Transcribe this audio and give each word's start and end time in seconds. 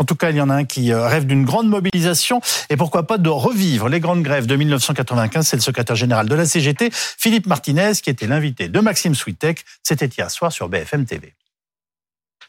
En 0.00 0.04
tout 0.04 0.16
cas, 0.16 0.30
il 0.30 0.36
y 0.36 0.40
en 0.40 0.48
a 0.48 0.54
un 0.54 0.64
qui 0.64 0.92
euh, 0.92 1.06
rêve 1.06 1.26
d'une 1.26 1.44
grande 1.44 1.68
mobilisation 1.68 2.40
et 2.70 2.76
pourquoi 2.78 3.06
pas 3.06 3.18
de 3.18 3.28
revivre 3.28 3.90
les 3.90 4.00
grandes 4.00 4.22
grèves 4.22 4.46
de 4.46 4.56
1995. 4.56 5.46
C'est 5.46 5.56
le 5.56 5.62
secrétaire 5.62 5.94
général 5.94 6.26
de 6.26 6.34
la 6.34 6.46
CGT, 6.46 6.88
Philippe 6.90 7.46
Martinez, 7.46 7.92
qui 8.02 8.08
était 8.08 8.26
l'invité 8.26 8.68
de 8.68 8.80
Maxime 8.80 9.14
Switek. 9.14 9.62
C'était 9.82 10.06
hier 10.06 10.30
soir 10.30 10.52
sur 10.52 10.70
BFM 10.70 11.04
TV. 11.04 11.34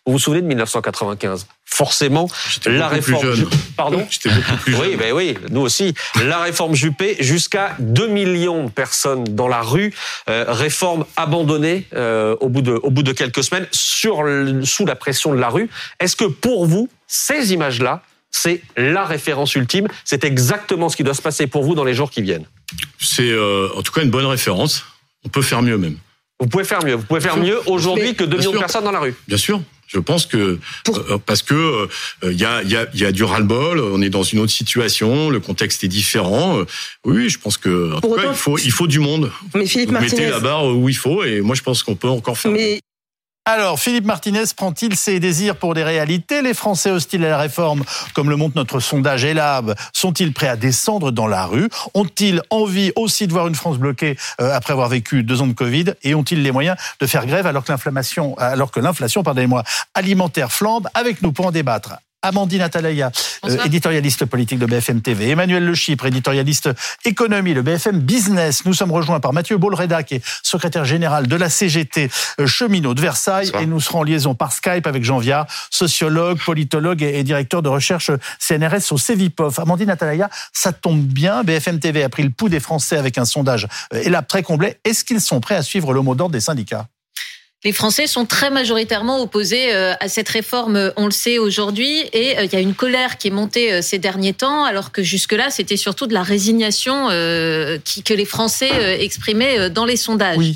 Vous 0.06 0.14
vous 0.14 0.20
souvenez 0.20 0.42
de 0.42 0.48
1995 0.48 1.46
Forcément, 1.64 2.28
la 2.66 2.88
réforme. 2.88 3.48
Pardon? 3.78 4.06
J'étais 4.10 4.30
beaucoup 4.30 4.58
plus 4.58 4.72
jeune. 4.74 4.82
Oui, 4.82 4.96
ben 4.96 5.14
oui, 5.14 5.38
nous 5.52 5.62
aussi. 5.62 5.94
La 6.26 6.40
réforme 6.40 6.74
Juppé, 6.74 7.18
jusqu'à 7.20 7.76
2 7.80 8.08
millions 8.08 8.66
de 8.66 8.72
personnes 8.72 9.24
dans 9.24 9.48
la 9.48 9.62
rue. 9.62 9.94
Euh, 10.28 10.46
réforme 10.48 11.06
abandonnée 11.18 11.86
euh, 11.94 12.36
au, 12.40 12.50
bout 12.50 12.64
de, 12.64 12.72
au 12.72 12.90
bout 12.90 13.04
de 13.04 13.12
quelques 13.12 13.44
semaines, 13.44 13.68
sur, 13.72 14.24
sous 14.64 14.86
la 14.88 14.96
pression 14.96 15.34
de 15.34 15.40
la 15.40 15.50
rue. 15.50 15.70
Est-ce 16.00 16.16
que 16.16 16.26
pour 16.26 16.66
vous, 16.66 16.90
ces 17.08 17.54
images-là, 17.54 18.02
c'est 18.32 18.64
la 18.78 19.06
référence 19.06 19.54
ultime? 19.54 19.88
C'est 20.04 20.24
exactement 20.24 20.90
ce 20.90 20.98
qui 20.98 21.04
doit 21.04 21.14
se 21.14 21.22
passer 21.22 21.46
pour 21.46 21.64
vous 21.64 21.76
dans 21.76 21.84
les 21.84 21.94
jours 21.94 22.10
qui 22.10 22.24
viennent? 22.24 22.46
C'est 23.00 23.30
euh, 23.30 23.70
en 23.76 23.84
tout 23.84 23.92
cas 23.92 24.02
une 24.02 24.12
bonne 24.12 24.26
référence. 24.26 24.84
On 25.26 25.30
peut 25.30 25.44
faire 25.44 25.62
mieux 25.62 25.78
même. 25.78 25.98
Vous 26.40 26.48
pouvez 26.48 26.64
faire 26.64 26.84
mieux. 26.84 26.96
Vous 26.96 27.04
pouvez 27.04 27.22
faire 27.22 27.38
mieux 27.38 27.60
aujourd'hui 27.68 28.16
que 28.16 28.24
2 28.24 28.38
millions 28.38 28.52
de 28.52 28.58
personnes 28.58 28.84
dans 28.84 28.92
la 28.92 29.00
rue. 29.00 29.16
Bien 29.28 29.38
sûr. 29.38 29.62
Je 29.94 30.00
pense 30.00 30.26
que 30.26 30.60
euh, 30.90 31.18
parce 31.26 31.44
que 31.44 31.88
il 32.24 32.30
euh, 32.30 32.34
y, 32.34 32.46
a, 32.46 32.64
y, 32.64 32.76
a, 32.76 32.88
y 32.94 33.06
a 33.06 33.12
du 33.12 33.24
ras-le-bol, 33.24 33.80
on 33.80 34.02
est 34.02 34.10
dans 34.10 34.24
une 34.24 34.40
autre 34.40 34.52
situation, 34.52 35.30
le 35.30 35.40
contexte 35.40 35.84
est 35.84 35.90
différent. 35.90 36.60
Euh, 36.60 36.66
oui, 37.06 37.30
je 37.30 37.38
pense 37.40 37.58
que 37.58 37.96
en 37.96 38.02
tout 38.02 38.16
cas, 38.16 38.30
il 38.30 38.36
faut 38.36 38.58
il 38.58 38.72
faut 38.72 38.88
du 38.88 39.00
monde. 39.00 39.32
Mais 39.54 39.66
Philippe 39.66 39.92
Vous 39.92 40.00
mettez 40.00 40.30
la 40.30 40.40
barre 40.40 40.66
où 40.66 40.88
il 40.88 40.96
faut 40.96 41.24
et 41.24 41.42
moi 41.42 41.56
je 41.56 41.62
pense 41.62 41.84
qu'on 41.84 41.96
peut 41.96 42.08
encore 42.08 42.38
faire. 42.38 42.52
Mais 42.52 42.80
alors, 43.46 43.80
Philippe 43.80 44.06
Martinez 44.06 44.44
prend-il 44.56 44.96
ses 44.96 45.20
désirs 45.20 45.56
pour 45.56 45.74
des 45.74 45.84
réalités? 45.84 46.44
Les 46.44 46.54
Français 46.54 46.92
hostiles 46.92 47.26
à 47.26 47.30
la 47.30 47.38
réforme, 47.40 47.84
comme 48.14 48.30
le 48.30 48.36
montre 48.36 48.56
notre 48.56 48.80
sondage 48.80 49.26
ELAB, 49.26 49.74
sont-ils 49.94 50.32
prêts 50.32 50.48
à 50.48 50.56
descendre 50.56 51.10
dans 51.10 51.26
la 51.26 51.48
rue? 51.48 51.68
Ont-ils 51.96 52.44
envie 52.52 52.92
aussi 52.96 53.26
de 53.26 53.34
voir 53.34 53.48
une 53.48 53.56
France 53.56 53.80
bloquée 53.80 54.16
euh, 54.40 54.54
après 54.54 54.74
avoir 54.74 54.90
vécu 54.90 55.24
deux 55.24 55.42
ans 55.42 55.48
de 55.48 55.54
Covid? 55.54 55.86
Et 56.04 56.14
ont-ils 56.14 56.44
les 56.44 56.52
moyens 56.52 56.78
de 57.00 57.08
faire 57.08 57.26
grève 57.26 57.48
alors 57.48 57.64
que 57.64 57.72
l'inflation, 57.72 58.38
alors 58.38 58.70
que 58.70 58.80
l'inflation, 58.80 59.24
pardonnez-moi, 59.24 59.64
alimentaire 59.96 60.52
flambe? 60.52 60.88
Avec 60.94 61.24
nous 61.24 61.32
pour 61.32 61.48
en 61.48 61.52
débattre, 61.52 61.96
Amandine 62.22 62.62
Atalaya, 62.62 63.12
euh, 63.46 63.58
éditorialiste 63.66 64.26
politique 64.26 64.60
de 64.60 64.66
BFM 64.66 65.02
TV, 65.02 65.30
Emmanuel 65.30 65.66
Le 65.66 65.74
Chypre, 65.74 66.06
éditorialiste 66.06 66.70
économie 67.06 67.54
de 67.54 67.62
BFM 67.62 68.00
Business. 68.00 68.66
Nous 68.66 68.74
sommes 68.74 68.92
rejoints 68.92 69.20
par 69.20 69.34
Mathieu 69.34 69.58
Bolreda, 69.58 70.04
qui 70.04 70.16
est 70.16 70.26
secrétaire 70.44 70.86
général 70.86 71.28
de 71.28 71.36
la 71.36 71.50
CGT 71.50 72.10
euh, 72.40 72.48
cheminot 72.48 72.94
de 72.94 73.02
Versailles, 73.02 73.52
et 73.60 73.66
nous 73.66 73.80
serons 73.80 74.00
en 74.00 74.04
liaison 74.04 74.36
par 74.36 74.52
Skype 74.52 74.88
avec 74.88 75.04
Jean 75.04 75.18
Viard, 75.20 75.48
sociologue, 75.70 76.40
politologue 76.40 77.02
et, 77.02 77.24
directeur 77.24 77.62
de 77.62 77.70
recherche 77.70 78.12
CNRS 78.40 78.92
au 78.92 78.98
CEVIPOF. 78.98 79.60
Amandine 79.60 79.90
Atalaya, 79.90 80.30
ça 80.54 80.72
tombe 80.72 81.02
bien, 81.02 81.44
BFM 81.44 81.80
TV 81.80 82.04
a 82.04 82.10
pris 82.10 82.24
le 82.24 82.30
pouls 82.30 82.50
des 82.50 82.60
Français 82.60 82.98
avec 82.98 83.18
un 83.18 83.26
sondage 83.26 83.68
et 83.94 84.08
euh, 84.08 84.10
là 84.10 84.22
très 84.22 84.44
complet. 84.44 84.80
Est-ce 84.84 85.04
qu'ils 85.04 85.22
sont 85.22 85.40
prêts 85.40 85.56
à 85.56 85.64
suivre 85.64 85.94
le 85.94 86.02
mot 86.02 86.16
d'ordre 86.16 86.34
des 86.34 86.42
syndicats? 86.42 86.88
Les 87.64 87.74
Français 87.74 88.08
sont 88.08 88.26
très 88.26 88.50
majoritairement 88.50 89.22
opposés 89.22 89.72
euh, 89.72 89.94
à 90.00 90.10
cette 90.10 90.30
réforme, 90.30 90.92
on 90.96 91.06
le 91.06 91.12
sait 91.12 91.38
aujourd'hui, 91.38 92.04
et 92.12 92.38
euh, 92.38 92.46
il 92.46 92.54
y 92.54 92.56
a 92.56 92.60
une 92.60 92.74
colère 92.74 93.20
qui 93.20 93.28
est 93.28 93.32
montée 93.32 93.72
euh, 93.72 93.82
ces 93.84 94.00
derniers 94.00 94.34
temps, 94.34 94.64
alors 94.64 94.92
que 94.92 95.04
jusque-là, 95.04 95.52
c'était 95.52 95.78
surtout 95.78 96.08
de 96.08 96.14
la 96.14 96.24
résignation 96.24 97.10
que 97.10 98.14
les 98.14 98.26
Français 98.26 99.02
exprimaient 99.04 99.70
dans 99.70 99.86
les 99.86 99.96
sondages. 99.96 100.54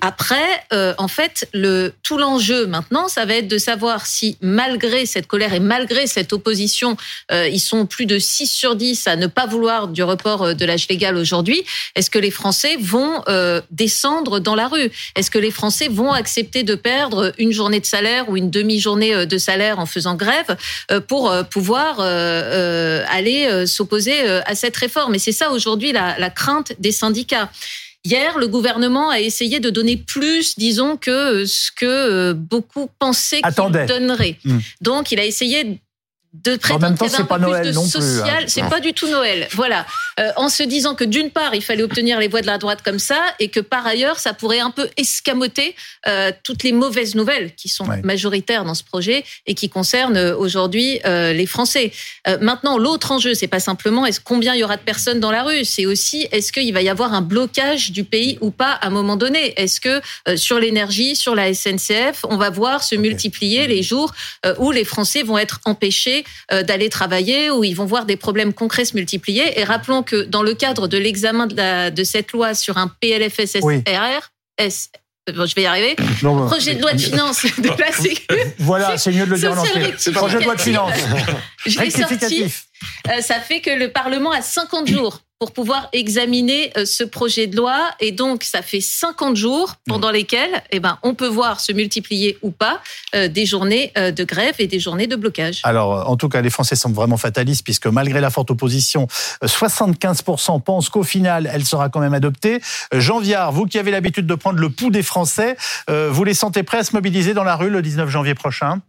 Après, 0.00 0.64
en 0.98 1.08
fait, 1.08 1.48
le, 1.52 1.92
tout 2.02 2.18
l'enjeu 2.18 2.66
maintenant, 2.66 3.08
ça 3.08 3.24
va 3.24 3.34
être 3.34 3.48
de 3.48 3.58
savoir 3.58 4.06
si, 4.06 4.36
malgré 4.40 5.06
cette 5.06 5.26
colère 5.26 5.54
et 5.54 5.60
malgré 5.60 6.06
cette 6.06 6.32
opposition, 6.32 6.96
ils 7.30 7.60
sont 7.60 7.86
plus 7.86 8.06
de 8.06 8.18
6 8.18 8.46
sur 8.48 8.76
10 8.76 9.06
à 9.06 9.16
ne 9.16 9.26
pas 9.26 9.46
vouloir 9.46 9.88
du 9.88 10.02
report 10.02 10.54
de 10.54 10.64
l'âge 10.64 10.88
légal 10.88 11.16
aujourd'hui, 11.16 11.62
est-ce 11.94 12.10
que 12.10 12.18
les 12.18 12.30
Français 12.30 12.76
vont 12.80 13.22
descendre 13.70 14.40
dans 14.40 14.54
la 14.54 14.68
rue? 14.68 14.90
Est-ce 15.14 15.30
que 15.30 15.38
les 15.38 15.50
Français 15.50 15.88
vont 15.88 16.12
accepter 16.12 16.62
de 16.62 16.74
perdre 16.74 17.32
une 17.38 17.52
journée 17.52 17.80
de 17.80 17.86
salaire 17.86 18.28
ou 18.28 18.36
une 18.36 18.50
demi-journée 18.50 19.14
euh, 19.14 19.26
de 19.26 19.38
salaire 19.38 19.78
en 19.78 19.86
faisant 19.86 20.14
grève 20.14 20.56
euh, 20.90 21.00
pour 21.00 21.30
euh, 21.30 21.42
pouvoir 21.42 22.00
aller 22.00 23.66
s'opposer 23.66 24.28
à 24.28 24.54
cette 24.54 24.76
réforme? 24.76 25.14
Et 25.14 25.18
c'est 25.18 25.32
ça 25.32 25.50
aujourd'hui 25.50 25.92
la, 25.92 26.30
crainte 26.30 26.72
des 26.78 26.92
syndicats. 26.92 27.50
Hier, 28.08 28.38
le 28.38 28.48
gouvernement 28.48 29.10
a 29.10 29.20
essayé 29.20 29.60
de 29.60 29.68
donner 29.68 29.98
plus, 29.98 30.56
disons, 30.56 30.96
que 30.96 31.44
ce 31.44 31.70
que 31.70 32.32
beaucoup 32.32 32.88
pensaient 32.98 33.42
qu'il 33.42 33.86
donnerait. 33.86 34.38
Hmm. 34.44 34.60
Donc, 34.80 35.12
il 35.12 35.20
a 35.20 35.26
essayé 35.26 35.78
de 36.44 36.56
prétendre 36.56 36.86
en 36.86 36.88
même 36.88 36.98
temps, 36.98 37.08
c'est 37.08 37.26
pas 37.26 37.38
Noël 37.38 37.70
non 37.72 37.88
plus. 37.88 38.20
Hein. 38.20 38.38
C'est 38.46 38.68
pas 38.68 38.80
du 38.80 38.92
tout 38.92 39.08
Noël. 39.08 39.48
Voilà. 39.52 39.86
Euh, 40.20 40.30
en 40.36 40.48
se 40.48 40.62
disant 40.62 40.94
que 40.94 41.04
d'une 41.04 41.30
part, 41.30 41.54
il 41.54 41.62
fallait 41.62 41.82
obtenir 41.82 42.18
les 42.18 42.28
voix 42.28 42.40
de 42.40 42.46
la 42.46 42.58
droite 42.58 42.80
comme 42.84 42.98
ça, 42.98 43.20
et 43.38 43.48
que 43.48 43.60
par 43.60 43.86
ailleurs, 43.86 44.18
ça 44.18 44.34
pourrait 44.34 44.60
un 44.60 44.70
peu 44.70 44.88
escamoter 44.96 45.74
euh, 46.06 46.32
toutes 46.42 46.62
les 46.62 46.72
mauvaises 46.72 47.14
nouvelles 47.14 47.54
qui 47.54 47.68
sont 47.68 47.86
majoritaires 48.04 48.64
dans 48.64 48.74
ce 48.74 48.84
projet 48.84 49.24
et 49.46 49.54
qui 49.54 49.68
concernent 49.68 50.16
euh, 50.16 50.36
aujourd'hui 50.36 51.00
euh, 51.04 51.32
les 51.32 51.46
Français. 51.46 51.92
Euh, 52.26 52.38
maintenant, 52.40 52.78
l'autre 52.78 53.12
enjeu, 53.12 53.34
c'est 53.34 53.48
pas 53.48 53.60
simplement 53.60 54.06
est-ce 54.06 54.20
combien 54.20 54.54
il 54.54 54.60
y 54.60 54.64
aura 54.64 54.76
de 54.76 54.82
personnes 54.82 55.20
dans 55.20 55.30
la 55.30 55.42
rue, 55.42 55.64
c'est 55.64 55.86
aussi 55.86 56.28
est-ce 56.32 56.52
qu'il 56.52 56.72
va 56.72 56.82
y 56.82 56.88
avoir 56.88 57.14
un 57.14 57.22
blocage 57.22 57.90
du 57.92 58.04
pays 58.04 58.38
ou 58.40 58.50
pas 58.50 58.72
à 58.72 58.86
un 58.86 58.90
moment 58.90 59.16
donné? 59.16 59.54
Est-ce 59.60 59.80
que 59.80 60.00
sur 60.36 60.58
l'énergie, 60.58 61.16
sur 61.16 61.34
la 61.34 61.52
SNCF, 61.52 62.24
on 62.28 62.36
va 62.36 62.50
voir 62.50 62.82
se 62.82 62.94
multiplier 62.94 63.66
les 63.66 63.82
jours 63.82 64.12
où 64.58 64.70
les 64.70 64.84
Français 64.84 65.22
vont 65.22 65.38
être 65.38 65.60
empêchés 65.64 66.24
euh, 66.24 66.27
d'aller 66.50 66.88
travailler, 66.88 67.50
où 67.50 67.64
ils 67.64 67.74
vont 67.74 67.84
voir 67.84 68.06
des 68.06 68.16
problèmes 68.16 68.52
concrets 68.52 68.84
se 68.84 68.96
multiplier. 68.96 69.60
Et 69.60 69.64
rappelons 69.64 70.02
que 70.02 70.22
dans 70.22 70.42
le 70.42 70.54
cadre 70.54 70.88
de 70.88 70.98
l'examen 70.98 71.46
de, 71.46 71.90
de 71.90 72.04
cette 72.04 72.32
loi 72.32 72.54
sur 72.54 72.78
un 72.78 72.88
PLFSSRR, 73.00 74.30
je 75.32 75.54
vais 75.54 75.62
y 75.62 75.66
arriver. 75.66 75.96
projet 76.20 76.74
de 76.74 76.80
loi 76.80 76.92
de 76.92 77.00
finances 77.00 77.44
de 77.58 77.68
la 77.68 77.92
Sécurité. 77.92 78.54
Voilà, 78.58 78.96
c'est 78.98 79.12
mieux 79.12 79.26
de 79.26 79.30
le 79.30 79.38
dire 79.38 79.52
en 79.52 79.58
entier. 79.58 80.12
Projet 80.12 80.38
de 80.38 80.44
loi 80.44 80.54
de 80.54 80.60
finances. 80.60 80.92
Rectificatif. 81.76 82.64
Euh, 83.08 83.20
ça 83.20 83.40
fait 83.40 83.60
que 83.60 83.70
le 83.70 83.90
Parlement 83.90 84.30
a 84.30 84.42
50 84.42 84.88
jours 84.88 85.20
pour 85.38 85.52
pouvoir 85.52 85.88
examiner 85.92 86.72
euh, 86.76 86.84
ce 86.84 87.04
projet 87.04 87.46
de 87.46 87.56
loi. 87.56 87.90
Et 88.00 88.12
donc, 88.12 88.42
ça 88.42 88.62
fait 88.62 88.80
50 88.80 89.36
jours 89.36 89.76
pendant 89.86 90.10
lesquels 90.10 90.62
eh 90.70 90.80
ben, 90.80 90.98
on 91.02 91.14
peut 91.14 91.28
voir 91.28 91.60
se 91.60 91.72
multiplier 91.72 92.38
ou 92.42 92.50
pas 92.50 92.80
euh, 93.14 93.28
des 93.28 93.46
journées 93.46 93.92
de 93.96 94.24
grève 94.24 94.54
et 94.58 94.66
des 94.66 94.80
journées 94.80 95.06
de 95.06 95.16
blocage. 95.16 95.60
Alors, 95.62 96.08
en 96.08 96.16
tout 96.16 96.28
cas, 96.28 96.40
les 96.40 96.50
Français 96.50 96.76
sont 96.76 96.90
vraiment 96.90 97.16
fatalistes 97.16 97.64
puisque 97.64 97.86
malgré 97.86 98.20
la 98.20 98.30
forte 98.30 98.50
opposition, 98.50 99.06
75% 99.42 100.62
pensent 100.62 100.88
qu'au 100.88 101.02
final, 101.02 101.48
elle 101.52 101.64
sera 101.64 101.88
quand 101.88 102.00
même 102.00 102.14
adoptée. 102.14 102.60
Jean 102.92 103.20
Viard, 103.20 103.52
vous 103.52 103.66
qui 103.66 103.78
avez 103.78 103.90
l'habitude 103.90 104.26
de 104.26 104.34
prendre 104.34 104.58
le 104.58 104.70
pouls 104.70 104.90
des 104.90 105.02
Français, 105.02 105.56
vous 105.88 106.24
les 106.24 106.34
sentez 106.34 106.62
prêts 106.62 106.78
à 106.78 106.84
se 106.84 106.94
mobiliser 106.94 107.34
dans 107.34 107.44
la 107.44 107.56
rue 107.56 107.70
le 107.70 107.82
19 107.82 108.08
janvier 108.08 108.34
prochain? 108.34 108.80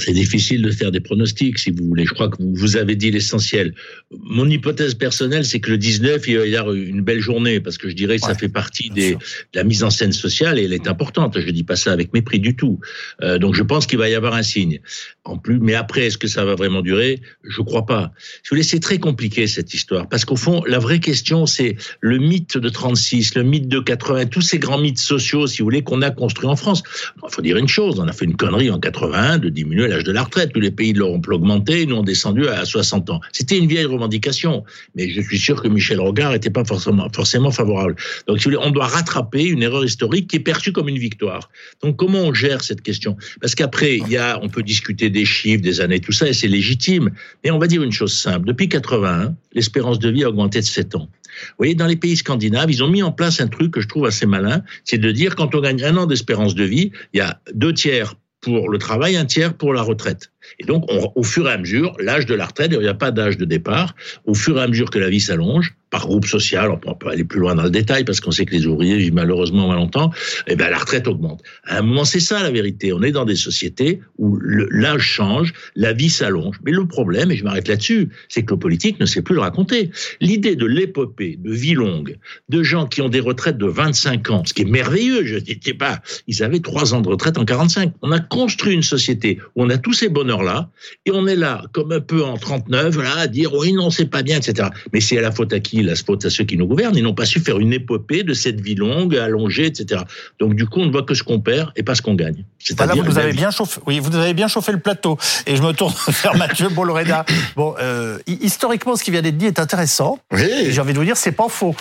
C'est 0.00 0.12
difficile 0.12 0.62
de 0.62 0.70
faire 0.72 0.90
des 0.90 1.00
pronostics, 1.00 1.58
si 1.58 1.70
vous 1.70 1.84
voulez. 1.84 2.04
Je 2.04 2.12
crois 2.12 2.28
que 2.28 2.36
vous 2.40 2.76
avez 2.76 2.96
dit 2.96 3.12
l'essentiel. 3.12 3.74
Mon 4.10 4.48
hypothèse 4.48 4.94
personnelle, 4.94 5.44
c'est 5.44 5.60
que 5.60 5.70
le 5.70 5.78
19, 5.78 6.26
il 6.26 6.38
va 6.38 6.46
y 6.46 6.56
avoir 6.56 6.74
une 6.74 7.02
belle 7.02 7.20
journée, 7.20 7.60
parce 7.60 7.78
que 7.78 7.88
je 7.88 7.94
dirais 7.94 8.18
que 8.18 8.26
ça 8.26 8.34
fait 8.34 8.48
partie 8.48 8.90
des, 8.90 9.14
de 9.14 9.18
la 9.54 9.62
mise 9.62 9.84
en 9.84 9.90
scène 9.90 10.12
sociale, 10.12 10.58
et 10.58 10.64
elle 10.64 10.72
est 10.72 10.88
importante. 10.88 11.38
Je 11.38 11.50
dis 11.50 11.62
pas 11.62 11.76
ça 11.76 11.92
avec 11.92 12.12
mépris 12.12 12.40
du 12.40 12.56
tout. 12.56 12.80
Euh, 13.22 13.38
donc 13.38 13.54
je 13.54 13.62
pense 13.62 13.86
qu'il 13.86 13.98
va 13.98 14.08
y 14.08 14.14
avoir 14.14 14.34
un 14.34 14.42
signe. 14.42 14.80
En 15.24 15.38
plus, 15.38 15.60
mais 15.60 15.74
après, 15.74 16.06
est-ce 16.06 16.18
que 16.18 16.28
ça 16.28 16.44
va 16.44 16.56
vraiment 16.56 16.82
durer? 16.82 17.20
Je 17.44 17.62
crois 17.62 17.86
pas. 17.86 18.12
Si 18.18 18.50
vous 18.50 18.56
voulez, 18.56 18.62
c'est 18.64 18.80
très 18.80 18.98
compliqué 18.98 19.46
cette 19.46 19.72
histoire, 19.74 20.08
parce 20.08 20.24
qu'au 20.24 20.36
fond, 20.36 20.64
la 20.66 20.80
vraie 20.80 21.00
question, 21.00 21.46
c'est 21.46 21.76
le 22.00 22.18
mythe 22.18 22.58
de 22.58 22.68
36, 22.68 23.36
le 23.36 23.44
mythe 23.44 23.68
de 23.68 23.78
80, 23.78 24.26
tous 24.26 24.40
ces 24.42 24.58
grands 24.58 24.78
mythes 24.78 24.98
sociaux, 24.98 25.46
si 25.46 25.58
vous 25.58 25.66
voulez, 25.66 25.82
qu'on 25.82 26.02
a 26.02 26.10
construits 26.10 26.48
en 26.48 26.56
France. 26.56 26.82
Il 27.22 27.32
faut 27.32 27.42
dire 27.42 27.58
une 27.58 27.68
chose, 27.68 28.00
on 28.00 28.08
a 28.08 28.12
fait 28.12 28.24
une 28.24 28.36
connerie 28.36 28.70
en 28.70 28.80
81 28.80 29.38
de 29.38 29.48
10 29.48 29.67
l'âge 29.74 30.04
de 30.04 30.12
la 30.12 30.22
retraite. 30.22 30.52
Tous 30.52 30.60
les 30.60 30.70
pays 30.70 30.92
l'auront 30.92 31.20
augmenté, 31.28 31.86
nous 31.86 31.96
ont 31.96 32.02
descendu 32.02 32.46
à 32.48 32.64
60 32.64 33.10
ans. 33.10 33.20
C'était 33.32 33.58
une 33.58 33.66
vieille 33.66 33.84
revendication, 33.84 34.64
mais 34.94 35.08
je 35.10 35.20
suis 35.20 35.38
sûr 35.38 35.62
que 35.62 35.68
Michel 35.68 36.00
Rogard 36.00 36.32
n'était 36.32 36.50
pas 36.50 36.64
forcément, 36.64 37.08
forcément 37.12 37.50
favorable. 37.50 37.96
Donc, 38.26 38.38
si 38.38 38.44
vous 38.44 38.54
voulez, 38.54 38.66
on 38.66 38.70
doit 38.70 38.86
rattraper 38.86 39.44
une 39.44 39.62
erreur 39.62 39.84
historique 39.84 40.28
qui 40.28 40.36
est 40.36 40.40
perçue 40.40 40.72
comme 40.72 40.88
une 40.88 40.98
victoire. 40.98 41.50
Donc, 41.82 41.96
comment 41.96 42.20
on 42.20 42.34
gère 42.34 42.62
cette 42.62 42.82
question? 42.82 43.16
Parce 43.40 43.54
qu'après, 43.54 43.98
il 43.98 44.08
y 44.08 44.16
a, 44.16 44.38
on 44.42 44.48
peut 44.48 44.62
discuter 44.62 45.10
des 45.10 45.24
chiffres, 45.24 45.62
des 45.62 45.80
années, 45.80 46.00
tout 46.00 46.12
ça, 46.12 46.28
et 46.28 46.32
c'est 46.32 46.48
légitime. 46.48 47.10
Mais 47.44 47.50
on 47.50 47.58
va 47.58 47.66
dire 47.66 47.82
une 47.82 47.92
chose 47.92 48.12
simple. 48.12 48.46
Depuis 48.46 48.68
81, 48.68 49.34
l'espérance 49.52 49.98
de 49.98 50.10
vie 50.10 50.24
a 50.24 50.28
augmenté 50.28 50.60
de 50.60 50.64
7 50.64 50.94
ans. 50.94 51.08
Vous 51.28 51.54
voyez, 51.58 51.74
dans 51.74 51.86
les 51.86 51.96
pays 51.96 52.16
scandinaves, 52.16 52.70
ils 52.70 52.82
ont 52.82 52.88
mis 52.88 53.02
en 53.02 53.12
place 53.12 53.40
un 53.40 53.48
truc 53.48 53.72
que 53.72 53.80
je 53.80 53.88
trouve 53.88 54.06
assez 54.06 54.26
malin, 54.26 54.62
c'est 54.84 54.98
de 54.98 55.10
dire 55.12 55.36
quand 55.36 55.54
on 55.54 55.60
gagne 55.60 55.82
un 55.84 55.96
an 55.96 56.06
d'espérance 56.06 56.54
de 56.54 56.64
vie, 56.64 56.90
il 57.12 57.18
y 57.18 57.20
a 57.20 57.40
deux 57.54 57.72
tiers 57.72 58.14
pour 58.48 58.70
le 58.70 58.78
travail, 58.78 59.16
un 59.16 59.24
tiers 59.24 59.54
pour 59.54 59.72
la 59.74 59.82
retraite. 59.82 60.32
Et 60.58 60.64
donc, 60.64 60.84
au 61.14 61.22
fur 61.22 61.48
et 61.48 61.52
à 61.52 61.58
mesure, 61.58 61.94
l'âge 62.00 62.26
de 62.26 62.34
la 62.34 62.46
retraite, 62.46 62.70
il 62.72 62.78
n'y 62.78 62.88
a 62.88 62.94
pas 62.94 63.10
d'âge 63.10 63.36
de 63.36 63.44
départ, 63.44 63.94
au 64.24 64.34
fur 64.34 64.58
et 64.58 64.62
à 64.62 64.66
mesure 64.66 64.90
que 64.90 64.98
la 64.98 65.10
vie 65.10 65.20
s'allonge, 65.20 65.74
par 65.90 66.06
groupe 66.06 66.26
social, 66.26 66.70
on 66.70 66.94
peut 66.94 67.08
aller 67.08 67.24
plus 67.24 67.40
loin 67.40 67.54
dans 67.54 67.62
le 67.62 67.70
détail 67.70 68.04
parce 68.04 68.20
qu'on 68.20 68.30
sait 68.30 68.44
que 68.44 68.54
les 68.54 68.66
ouvriers 68.66 68.96
vivent 68.96 69.14
malheureusement 69.14 69.68
mal 69.68 69.76
longtemps, 69.76 70.10
et 70.46 70.52
eh 70.52 70.56
ben 70.56 70.70
la 70.70 70.78
retraite 70.78 71.06
augmente. 71.08 71.42
À 71.64 71.78
un 71.78 71.82
moment, 71.82 72.04
c'est 72.04 72.20
ça 72.20 72.42
la 72.42 72.50
vérité. 72.50 72.92
On 72.92 73.02
est 73.02 73.12
dans 73.12 73.24
des 73.24 73.36
sociétés 73.36 74.00
où 74.18 74.38
l'âge 74.40 75.02
change, 75.02 75.52
la 75.76 75.92
vie 75.92 76.10
s'allonge. 76.10 76.56
Mais 76.64 76.72
le 76.72 76.86
problème, 76.86 77.30
et 77.30 77.36
je 77.36 77.44
m'arrête 77.44 77.68
là-dessus, 77.68 78.10
c'est 78.28 78.44
que 78.44 78.54
le 78.54 78.58
politique 78.58 79.00
ne 79.00 79.06
sait 79.06 79.22
plus 79.22 79.34
le 79.34 79.40
raconter. 79.40 79.90
L'idée 80.20 80.56
de 80.56 80.66
l'épopée, 80.66 81.38
de 81.38 81.52
vie 81.52 81.74
longue, 81.74 82.18
de 82.48 82.62
gens 82.62 82.86
qui 82.86 83.00
ont 83.00 83.08
des 83.08 83.20
retraites 83.20 83.58
de 83.58 83.66
25 83.66 84.30
ans, 84.30 84.42
ce 84.44 84.52
qui 84.52 84.62
est 84.62 84.70
merveilleux, 84.70 85.24
je 85.24 85.36
n'étais 85.36 85.74
pas, 85.74 86.00
ils 86.26 86.42
avaient 86.42 86.60
trois 86.60 86.94
ans 86.94 87.00
de 87.00 87.08
retraite 87.08 87.38
en 87.38 87.44
45. 87.44 87.92
On 88.02 88.12
a 88.12 88.20
construit 88.20 88.74
une 88.74 88.82
société 88.82 89.38
où 89.56 89.64
on 89.64 89.70
a 89.70 89.78
tous 89.78 89.92
ces 89.92 90.08
bonheurs-là, 90.08 90.70
et 91.06 91.10
on 91.12 91.26
est 91.26 91.36
là, 91.36 91.64
comme 91.72 91.92
un 91.92 92.00
peu 92.00 92.24
en 92.24 92.36
39, 92.36 92.96
là, 92.98 93.18
à 93.18 93.26
dire, 93.26 93.54
oui, 93.54 93.72
non, 93.72 93.90
c'est 93.90 94.06
pas 94.06 94.22
bien, 94.22 94.38
etc. 94.38 94.68
Mais 94.92 95.00
c'est 95.00 95.18
à 95.18 95.22
la 95.22 95.32
faute 95.32 95.52
à 95.52 95.60
qui? 95.60 95.77
La 95.82 95.94
faute 95.94 96.24
à 96.24 96.30
ceux 96.30 96.44
qui 96.44 96.56
nous 96.56 96.66
gouvernent. 96.66 96.96
Ils 96.96 97.02
n'ont 97.02 97.14
pas 97.14 97.26
su 97.26 97.40
faire 97.40 97.58
une 97.58 97.72
épopée 97.72 98.22
de 98.22 98.34
cette 98.34 98.60
vie 98.60 98.74
longue, 98.74 99.16
allongée, 99.16 99.66
etc. 99.66 100.02
Donc, 100.38 100.54
du 100.54 100.66
coup, 100.66 100.80
on 100.80 100.86
ne 100.86 100.92
voit 100.92 101.02
que 101.02 101.14
ce 101.14 101.22
qu'on 101.22 101.40
perd 101.40 101.72
et 101.76 101.82
pas 101.82 101.94
ce 101.94 102.02
qu'on 102.02 102.14
gagne. 102.14 102.44
Voilà, 102.76 102.94
vous 102.94 103.18
avez 103.18 103.32
bien 103.32 103.50
chauffé, 103.50 103.80
oui, 103.86 103.98
vous 104.00 104.14
avez 104.16 104.34
bien 104.34 104.48
chauffé 104.48 104.72
le 104.72 104.80
plateau. 104.80 105.18
Et 105.46 105.56
je 105.56 105.62
me 105.62 105.72
tourne 105.72 105.94
vers 106.22 106.36
Mathieu 106.36 106.68
Boloreda. 106.68 107.24
Bon, 107.56 107.74
euh, 107.80 108.18
historiquement, 108.26 108.96
ce 108.96 109.04
qui 109.04 109.10
vient 109.10 109.22
d'être 109.22 109.38
dit 109.38 109.46
est 109.46 109.58
intéressant. 109.58 110.18
Oui. 110.32 110.48
J'ai 110.70 110.80
envie 110.80 110.92
de 110.92 110.98
vous 110.98 111.04
dire, 111.04 111.16
c'est 111.16 111.32
pas 111.32 111.48
faux. 111.48 111.74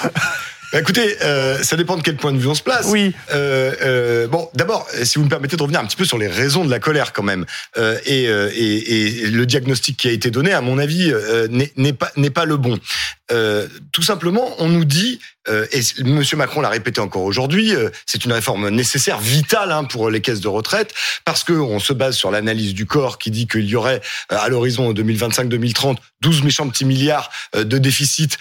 Bah, 0.74 0.82
écoutez, 0.82 1.16
euh, 1.22 1.64
ça 1.64 1.78
dépend 1.78 1.96
de 1.96 2.02
quel 2.02 2.18
point 2.18 2.34
de 2.34 2.38
vue 2.38 2.48
on 2.48 2.56
se 2.56 2.62
place. 2.62 2.88
Oui. 2.90 3.14
Euh, 3.34 3.74
euh, 3.82 4.28
bon, 4.28 4.50
d'abord, 4.54 4.86
si 5.04 5.18
vous 5.18 5.24
me 5.24 5.30
permettez 5.30 5.56
de 5.56 5.62
revenir 5.62 5.80
un 5.80 5.86
petit 5.86 5.96
peu 5.96 6.04
sur 6.04 6.18
les 6.18 6.28
raisons 6.28 6.66
de 6.66 6.70
la 6.70 6.80
colère 6.80 7.14
quand 7.14 7.24
même, 7.24 7.46
euh, 7.78 7.98
et, 8.06 8.24
et, 8.24 9.24
et, 9.24 9.28
le 9.28 9.46
diagnostic 9.46 9.96
qui 9.98 10.10
a 10.10 10.12
été 10.12 10.30
donné, 10.30 10.52
à 10.52 10.60
mon 10.60 10.78
avis, 10.78 11.12
euh, 11.12 11.48
n'est 11.78 11.94
pas 11.94 12.12
n'est 12.18 12.30
pas 12.30 12.44
le 12.44 12.58
bon. 12.58 12.78
Tout 13.92 14.04
simplement, 14.04 14.56
on 14.60 14.70
nous 14.70 14.86
dit, 14.86 15.20
et 15.72 16.04
Monsieur 16.04 16.38
Macron 16.38 16.62
l'a 16.62 16.70
répété 16.70 17.00
encore 17.00 17.24
aujourd'hui, 17.24 17.74
c'est 18.06 18.26
une 18.26 18.34
réforme 18.34 18.70
nécessaire, 18.70 19.20
vitale 19.20 19.72
hein, 19.72 19.86
pour 19.86 20.10
les 20.10 20.22
caisses 20.22 20.42
de 20.42 20.48
retraite, 20.48 20.94
parce 21.26 21.44
que 21.44 21.54
on 21.54 21.80
se 21.80 21.94
base 21.94 22.16
sur 22.16 22.32
l'analyse 22.32 22.74
du 22.74 22.86
corps 22.86 23.18
qui 23.18 23.32
dit 23.32 23.48
qu'il 23.48 23.66
y 23.66 23.76
aurait 23.76 24.02
à 24.30 24.50
l'horizon 24.50 24.94
2025-2030 24.94 25.98
12 26.22 26.44
méchants 26.44 26.68
petits 26.68 26.86
milliards 26.86 27.30
de 27.56 27.78
déficit 27.78 28.38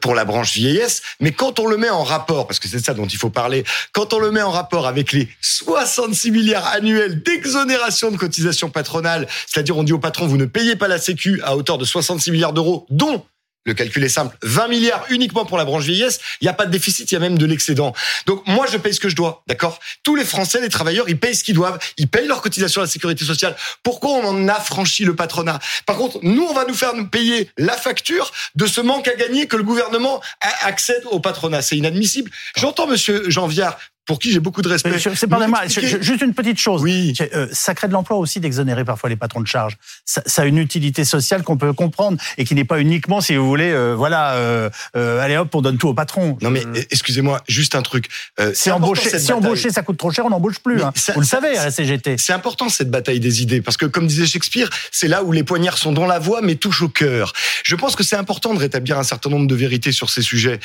pour 0.00 0.14
la 0.14 0.24
branche 0.24 0.52
vieillesse, 0.52 1.02
mais 1.20 1.32
quand 1.32 1.58
on 1.60 1.66
le 1.66 1.76
met 1.76 1.90
en 1.90 2.02
rapport, 2.02 2.46
parce 2.46 2.58
que 2.58 2.68
c'est 2.68 2.84
ça 2.84 2.92
dont 2.92 3.06
il 3.06 3.18
faut 3.18 3.30
parler, 3.30 3.64
quand 3.92 4.12
on 4.12 4.18
le 4.18 4.30
met 4.30 4.42
en 4.42 4.50
rapport 4.50 4.86
avec 4.86 5.12
les 5.12 5.28
66 5.40 6.30
milliards 6.30 6.66
annuels 6.66 7.22
d'exonération 7.22 8.10
de 8.10 8.16
cotisations 8.16 8.70
patronales, 8.70 9.28
c'est-à-dire 9.46 9.76
on 9.76 9.82
dit 9.84 9.92
au 9.92 9.98
patron, 9.98 10.26
vous 10.26 10.36
ne 10.36 10.44
payez 10.44 10.76
pas 10.76 10.88
la 10.88 10.98
sécu 10.98 11.40
à 11.42 11.56
hauteur 11.56 11.78
de 11.78 11.84
66 11.84 12.32
milliards 12.32 12.52
d'euros, 12.52 12.86
dont 12.90 13.24
le 13.66 13.74
calcul 13.74 14.02
est 14.02 14.08
simple. 14.08 14.36
20 14.42 14.68
milliards 14.68 15.04
uniquement 15.10 15.44
pour 15.44 15.58
la 15.58 15.64
branche 15.64 15.84
vieillesse. 15.84 16.20
Il 16.40 16.44
n'y 16.44 16.48
a 16.48 16.54
pas 16.54 16.66
de 16.66 16.70
déficit, 16.70 17.10
il 17.10 17.14
y 17.14 17.16
a 17.16 17.20
même 17.20 17.36
de 17.36 17.46
l'excédent. 17.46 17.92
Donc 18.26 18.46
moi, 18.46 18.66
je 18.70 18.78
paye 18.78 18.94
ce 18.94 19.00
que 19.00 19.08
je 19.08 19.16
dois, 19.16 19.42
d'accord? 19.46 19.78
Tous 20.02 20.16
les 20.16 20.24
Français, 20.24 20.60
les 20.60 20.70
travailleurs, 20.70 21.08
ils 21.08 21.18
payent 21.18 21.34
ce 21.34 21.44
qu'ils 21.44 21.54
doivent. 21.54 21.78
Ils 21.98 22.08
payent 22.08 22.26
leur 22.26 22.40
cotisation 22.40 22.80
à 22.80 22.84
la 22.84 22.90
sécurité 22.90 23.24
sociale. 23.24 23.54
Pourquoi 23.82 24.10
on 24.12 24.24
en 24.24 24.48
a 24.48 24.54
franchi 24.54 25.04
le 25.04 25.14
patronat? 25.14 25.58
Par 25.84 25.96
contre, 25.96 26.18
nous, 26.22 26.44
on 26.44 26.54
va 26.54 26.64
nous 26.64 26.74
faire 26.74 26.92
payer 27.10 27.50
la 27.58 27.76
facture 27.76 28.32
de 28.54 28.66
ce 28.66 28.80
manque 28.80 29.08
à 29.08 29.14
gagner 29.14 29.46
que 29.46 29.56
le 29.56 29.62
gouvernement 29.62 30.22
accède 30.62 31.02
au 31.10 31.20
patronat. 31.20 31.60
C'est 31.60 31.76
inadmissible. 31.76 32.30
J'entends 32.56 32.86
Monsieur 32.86 33.28
Jean 33.28 33.46
Viard 33.46 33.78
pour 34.06 34.18
qui 34.18 34.32
j'ai 34.32 34.40
beaucoup 34.40 34.62
de 34.62 34.68
respect. 34.68 34.98
C'est 35.14 35.26
pas 35.26 35.46
moi. 35.46 35.66
Juste 35.66 36.22
une 36.22 36.34
petite 36.34 36.58
chose. 36.58 36.82
Oui. 36.82 37.14
Euh, 37.34 37.46
ça 37.52 37.74
crée 37.74 37.88
de 37.88 37.92
l'emploi 37.92 38.18
aussi 38.18 38.40
d'exonérer 38.40 38.84
parfois 38.84 39.08
les 39.08 39.16
patrons 39.16 39.40
de 39.40 39.46
charge. 39.46 39.76
Ça, 40.04 40.22
ça 40.26 40.42
a 40.42 40.44
une 40.46 40.58
utilité 40.58 41.04
sociale 41.04 41.42
qu'on 41.42 41.56
peut 41.56 41.72
comprendre 41.72 42.18
et 42.38 42.44
qui 42.44 42.54
n'est 42.54 42.64
pas 42.64 42.80
uniquement, 42.80 43.20
si 43.20 43.36
vous 43.36 43.46
voulez, 43.46 43.70
euh, 43.70 43.94
voilà, 43.94 44.32
euh, 44.32 44.70
euh, 44.96 45.20
allez 45.20 45.36
hop, 45.36 45.54
on 45.54 45.60
donne 45.60 45.78
tout 45.78 45.88
au 45.88 45.94
patron. 45.94 46.36
Non 46.40 46.50
mais 46.50 46.62
excusez-moi, 46.90 47.40
juste 47.48 47.74
un 47.74 47.82
truc. 47.82 48.08
Euh, 48.40 48.52
si 48.54 48.70
embaucher, 48.70 49.18
si 49.18 49.32
embaucher, 49.32 49.70
ça 49.70 49.82
coûte 49.82 49.98
trop 49.98 50.10
cher, 50.10 50.24
on 50.24 50.30
n'embauche 50.30 50.58
plus. 50.60 50.82
Hein. 50.82 50.92
vous 51.14 51.20
le 51.20 51.26
savez 51.26 51.56
à 51.56 51.66
la 51.66 51.70
CGT. 51.70 52.16
C'est 52.18 52.32
important 52.32 52.68
cette 52.68 52.90
bataille 52.90 53.20
des 53.20 53.42
idées 53.42 53.60
parce 53.60 53.76
que, 53.76 53.86
comme 53.86 54.06
disait 54.06 54.26
Shakespeare, 54.26 54.70
c'est 54.90 55.08
là 55.08 55.22
où 55.22 55.32
les 55.32 55.44
poignards 55.44 55.78
sont 55.78 55.92
dans 55.92 56.06
la 56.06 56.18
voix 56.18 56.40
mais 56.42 56.56
touchent 56.56 56.82
au 56.82 56.88
cœur. 56.88 57.32
Je 57.64 57.76
pense 57.76 57.96
que 57.96 58.02
c'est 58.02 58.16
important 58.16 58.54
de 58.54 58.58
rétablir 58.58 58.98
un 58.98 59.04
certain 59.04 59.30
nombre 59.30 59.46
de 59.46 59.54
vérités 59.54 59.92
sur 59.92 60.10
ces 60.10 60.22
sujets. 60.22 60.58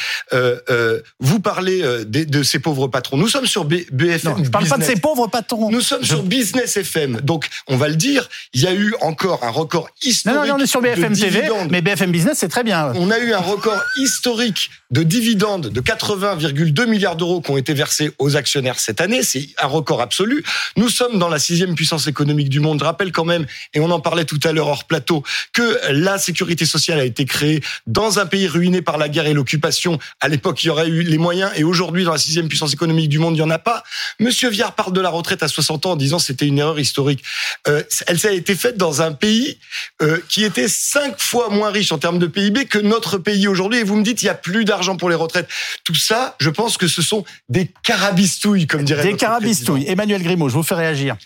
vous 1.19 1.39
parlez 1.39 1.81
de, 1.81 2.23
de 2.23 2.43
ces 2.43 2.59
pauvres 2.59 2.87
patrons. 2.87 3.17
Nous 3.17 3.24
sommes 3.29 3.45
sur 3.45 3.65
BFM. 3.65 4.37
Non, 4.37 4.43
je 4.43 4.49
parle 4.49 4.67
pas 4.67 4.77
de 4.77 4.83
ces 4.83 4.95
pauvres 4.95 5.27
patrons. 5.27 5.71
Nous 5.71 5.81
sommes 5.81 6.03
sur 6.03 6.23
Business 6.23 6.77
FM. 6.77 7.21
Donc, 7.21 7.47
on 7.67 7.77
va 7.77 7.87
le 7.87 7.95
dire, 7.95 8.27
il 8.53 8.61
y 8.61 8.67
a 8.67 8.73
eu 8.73 8.93
encore 9.01 9.43
un 9.43 9.49
record 9.49 9.89
historique. 10.03 10.39
Non, 10.39 10.47
non, 10.47 10.55
on 10.55 10.63
est 10.63 10.67
sur 10.67 10.81
BFM 10.81 11.15
TV, 11.17 11.49
mais 11.69 11.81
BFM 11.81 12.11
Business, 12.11 12.37
c'est 12.37 12.49
très 12.49 12.63
bien. 12.63 12.91
On 12.95 13.11
a 13.11 13.19
eu 13.19 13.33
un 13.33 13.39
record 13.39 13.81
historique 13.97 14.69
de 14.91 15.03
dividendes 15.03 15.69
de 15.69 15.81
80,2 15.81 16.85
milliards 16.87 17.15
d'euros 17.15 17.41
qui 17.41 17.51
ont 17.51 17.57
été 17.57 17.73
versés 17.73 18.11
aux 18.19 18.35
actionnaires 18.35 18.79
cette 18.79 19.01
année. 19.01 19.23
C'est 19.23 19.49
un 19.57 19.67
record 19.67 20.01
absolu. 20.01 20.43
Nous 20.77 20.89
sommes 20.89 21.17
dans 21.17 21.29
la 21.29 21.39
sixième 21.39 21.75
puissance 21.75 22.07
économique 22.07 22.49
du 22.49 22.59
monde. 22.59 22.79
Je 22.79 22.85
rappelle 22.85 23.11
quand 23.11 23.25
même, 23.25 23.45
et 23.73 23.79
on 23.79 23.89
en 23.89 23.99
parlait 23.99 24.25
tout 24.25 24.39
à 24.43 24.51
l'heure 24.51 24.67
hors 24.67 24.85
plateau, 24.85 25.23
que 25.53 25.79
la 25.89 26.17
sécurité 26.17 26.65
sociale 26.65 26.99
a 26.99 27.05
été 27.05 27.25
créée 27.25 27.61
dans 27.87 28.19
un 28.19 28.25
pays 28.25 28.47
ruiné 28.47 28.81
par 28.81 28.97
la 28.97 29.09
guerre 29.09 29.27
et 29.27 29.33
l'occupation. 29.33 29.97
À 30.19 30.27
l'époque, 30.27 30.63
il 30.63 30.67
y 30.67 30.69
aurait 30.69 30.87
eu 30.87 31.01
les 31.01 31.17
moyens, 31.17 31.51
et 31.55 31.63
aujourd'hui, 31.63 32.03
dans 32.03 32.11
la 32.11 32.17
sixième 32.17 32.47
puissance 32.47 32.73
économique 32.73 33.09
du 33.09 33.19
monde, 33.19 33.35
il 33.35 33.39
y 33.39 33.43
en 33.43 33.49
a 33.49 33.59
pas. 33.59 33.83
Monsieur 34.19 34.49
Viard 34.49 34.75
parle 34.75 34.93
de 34.93 35.01
la 35.01 35.09
retraite 35.09 35.43
à 35.43 35.47
60 35.47 35.85
ans 35.87 35.91
en 35.91 35.95
disant 35.95 36.19
c'était 36.19 36.45
une 36.45 36.59
erreur 36.59 36.79
historique. 36.79 37.23
Euh, 37.67 37.83
elle 38.07 38.19
a 38.25 38.31
été 38.31 38.55
faite 38.55 38.77
dans 38.77 39.01
un 39.01 39.11
pays 39.11 39.57
euh, 40.01 40.19
qui 40.29 40.43
était 40.43 40.67
cinq 40.67 41.19
fois 41.19 41.49
moins 41.49 41.71
riche 41.71 41.91
en 41.91 41.97
termes 41.97 42.19
de 42.19 42.27
PIB 42.27 42.65
que 42.65 42.77
notre 42.77 43.17
pays 43.17 43.47
aujourd'hui. 43.47 43.79
Et 43.79 43.83
vous 43.83 43.95
me 43.95 44.03
dites 44.03 44.21
il 44.21 44.25
y 44.25 44.29
a 44.29 44.35
plus 44.35 44.65
d'argent 44.65 44.84
pour 44.95 45.09
les 45.09 45.15
retraites. 45.15 45.49
Tout 45.83 45.95
ça, 45.95 46.35
je 46.39 46.49
pense 46.49 46.77
que 46.77 46.87
ce 46.87 47.01
sont 47.01 47.25
des 47.49 47.71
carabistouilles, 47.83 48.67
comme 48.67 48.83
dirait. 48.83 49.03
Des 49.03 49.15
carabistouilles. 49.15 49.85
Emmanuel 49.87 50.21
Grimaud, 50.21 50.49
je 50.49 50.53
vous 50.53 50.63
fais 50.63 50.75
réagir. 50.75 51.17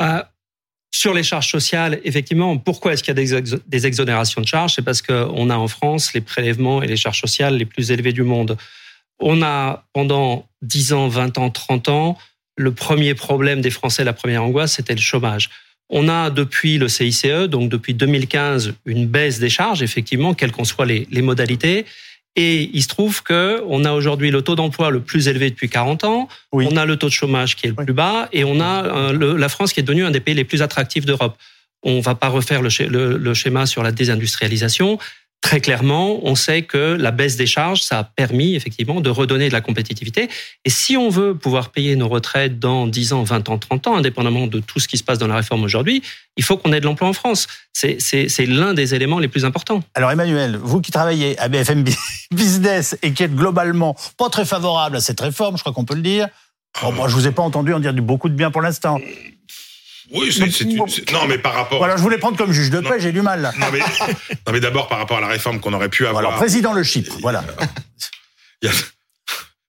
Euh, 0.00 0.22
sur 0.90 1.14
les 1.14 1.22
charges 1.22 1.50
sociales, 1.50 2.00
effectivement, 2.04 2.56
pourquoi 2.58 2.92
est-ce 2.92 3.02
qu'il 3.02 3.16
y 3.16 3.34
a 3.34 3.40
des, 3.66 3.86
exonérations 3.86 4.40
de 4.40 4.46
charges? 4.46 4.74
C'est 4.74 4.82
parce 4.82 5.02
qu'on 5.02 5.50
a 5.50 5.56
en 5.56 5.68
France 5.68 6.12
les 6.12 6.20
prélèvements 6.20 6.82
et 6.82 6.86
les 6.86 6.96
charges 6.96 7.20
sociales 7.20 7.56
les 7.56 7.66
plus 7.66 7.90
élevés 7.90 8.12
du 8.12 8.22
monde. 8.22 8.56
On 9.20 9.42
a 9.42 9.84
pendant 9.92 10.46
10 10.62 10.92
ans, 10.92 11.08
20 11.08 11.38
ans, 11.38 11.50
30 11.50 11.88
ans, 11.88 12.18
le 12.56 12.72
premier 12.72 13.14
problème 13.14 13.60
des 13.60 13.70
Français, 13.70 14.04
la 14.04 14.12
première 14.12 14.42
angoisse, 14.42 14.74
c'était 14.74 14.94
le 14.94 15.00
chômage. 15.00 15.50
On 15.90 16.08
a 16.08 16.30
depuis 16.30 16.76
le 16.76 16.88
CICE, 16.88 17.48
donc 17.48 17.70
depuis 17.70 17.94
2015, 17.94 18.74
une 18.84 19.06
baisse 19.06 19.38
des 19.38 19.48
charges, 19.48 19.82
effectivement, 19.82 20.34
quelles 20.34 20.52
qu'en 20.52 20.64
soient 20.64 20.84
les, 20.84 21.22
modalités. 21.22 21.86
Et 22.40 22.70
il 22.72 22.82
se 22.84 22.86
trouve 22.86 23.24
que 23.24 23.64
on 23.66 23.84
a 23.84 23.90
aujourd'hui 23.90 24.30
le 24.30 24.42
taux 24.42 24.54
d'emploi 24.54 24.90
le 24.90 25.00
plus 25.00 25.26
élevé 25.26 25.50
depuis 25.50 25.68
40 25.68 26.04
ans, 26.04 26.28
on 26.52 26.76
a 26.76 26.86
le 26.86 26.96
taux 26.96 27.08
de 27.08 27.12
chômage 27.12 27.56
qui 27.56 27.66
est 27.66 27.70
le 27.70 27.74
plus 27.74 27.92
bas, 27.92 28.28
et 28.32 28.44
on 28.44 28.60
a 28.60 28.84
euh, 28.84 29.36
la 29.36 29.48
France 29.48 29.72
qui 29.72 29.80
est 29.80 29.82
devenue 29.82 30.04
un 30.04 30.12
des 30.12 30.20
pays 30.20 30.36
les 30.36 30.44
plus 30.44 30.62
attractifs 30.62 31.04
d'Europe. 31.04 31.36
On 31.82 31.96
ne 31.96 32.00
va 32.00 32.14
pas 32.14 32.28
refaire 32.28 32.62
le, 32.62 33.34
schéma 33.34 33.66
sur 33.66 33.82
la 33.82 33.90
désindustrialisation, 33.90 35.00
très 35.40 35.60
clairement, 35.60 36.20
on 36.24 36.34
sait 36.34 36.62
que 36.62 36.96
la 36.98 37.10
baisse 37.10 37.36
des 37.36 37.46
charges, 37.46 37.82
ça 37.82 38.00
a 38.00 38.04
permis 38.04 38.54
effectivement 38.54 39.00
de 39.00 39.08
redonner 39.08 39.48
de 39.48 39.52
la 39.52 39.60
compétitivité. 39.60 40.28
Et 40.64 40.70
si 40.70 40.96
on 40.96 41.08
veut 41.08 41.34
pouvoir 41.34 41.70
payer 41.70 41.96
nos 41.96 42.08
retraites 42.08 42.58
dans 42.58 42.86
10 42.86 43.12
ans, 43.12 43.22
20 43.22 43.48
ans, 43.48 43.58
30 43.58 43.86
ans, 43.86 43.96
indépendamment 43.96 44.46
de 44.46 44.60
tout 44.60 44.80
ce 44.80 44.88
qui 44.88 44.98
se 44.98 45.04
passe 45.04 45.18
dans 45.18 45.26
la 45.26 45.36
réforme 45.36 45.64
aujourd'hui, 45.64 46.02
il 46.36 46.44
faut 46.44 46.56
qu'on 46.56 46.72
ait 46.72 46.80
de 46.80 46.84
l'emploi 46.84 47.08
en 47.08 47.12
France. 47.12 47.46
C'est 47.72 48.46
l'un 48.46 48.74
des 48.74 48.94
éléments 48.94 49.20
les 49.20 49.28
plus 49.28 49.44
importants. 49.44 49.82
Alors 49.94 50.10
Emmanuel, 50.10 50.58
vous 50.62 50.80
qui 50.80 50.90
travaillez 50.90 51.38
à 51.38 51.48
BFM 51.48 51.84
Business 52.30 52.98
et 53.02 53.12
qui 53.12 53.22
êtes 53.22 53.34
globalement 53.34 53.96
pas 54.16 54.28
très 54.28 54.44
favorable 54.44 54.96
à 54.96 55.00
cette 55.00 55.20
réforme, 55.20 55.56
je 55.56 55.62
crois 55.62 55.72
qu'on 55.72 55.84
peut 55.84 55.94
le 55.94 56.02
dire. 56.02 56.28
Moi, 56.82 57.08
je 57.08 57.14
vous 57.14 57.26
ai 57.26 57.32
pas 57.32 57.42
entendu 57.42 57.72
en 57.72 57.80
dire 57.80 57.92
du 57.92 58.02
beaucoup 58.02 58.28
de 58.28 58.34
bien 58.34 58.50
pour 58.50 58.62
l'instant. 58.62 58.98
Oui, 60.12 60.32
c'est 60.32 60.62
une... 60.62 60.76
non, 60.76 61.26
mais 61.28 61.38
par 61.38 61.54
rapport. 61.54 61.78
Voilà, 61.78 61.96
je 61.96 62.02
voulais 62.02 62.18
prendre 62.18 62.36
comme 62.36 62.52
juge 62.52 62.70
de 62.70 62.80
paix, 62.80 62.98
j'ai 62.98 63.12
du 63.12 63.22
mal. 63.22 63.42
Là. 63.42 63.52
Non, 63.58 63.66
mais, 63.72 63.78
non, 64.46 64.52
mais 64.52 64.60
d'abord 64.60 64.88
par 64.88 64.98
rapport 64.98 65.18
à 65.18 65.20
la 65.20 65.28
réforme 65.28 65.60
qu'on 65.60 65.72
aurait 65.72 65.88
pu 65.88 66.06
avoir. 66.06 66.24
Alors, 66.24 66.36
président 66.36 66.72
Le 66.72 66.82
Chip, 66.82 67.08
voilà. 67.20 67.44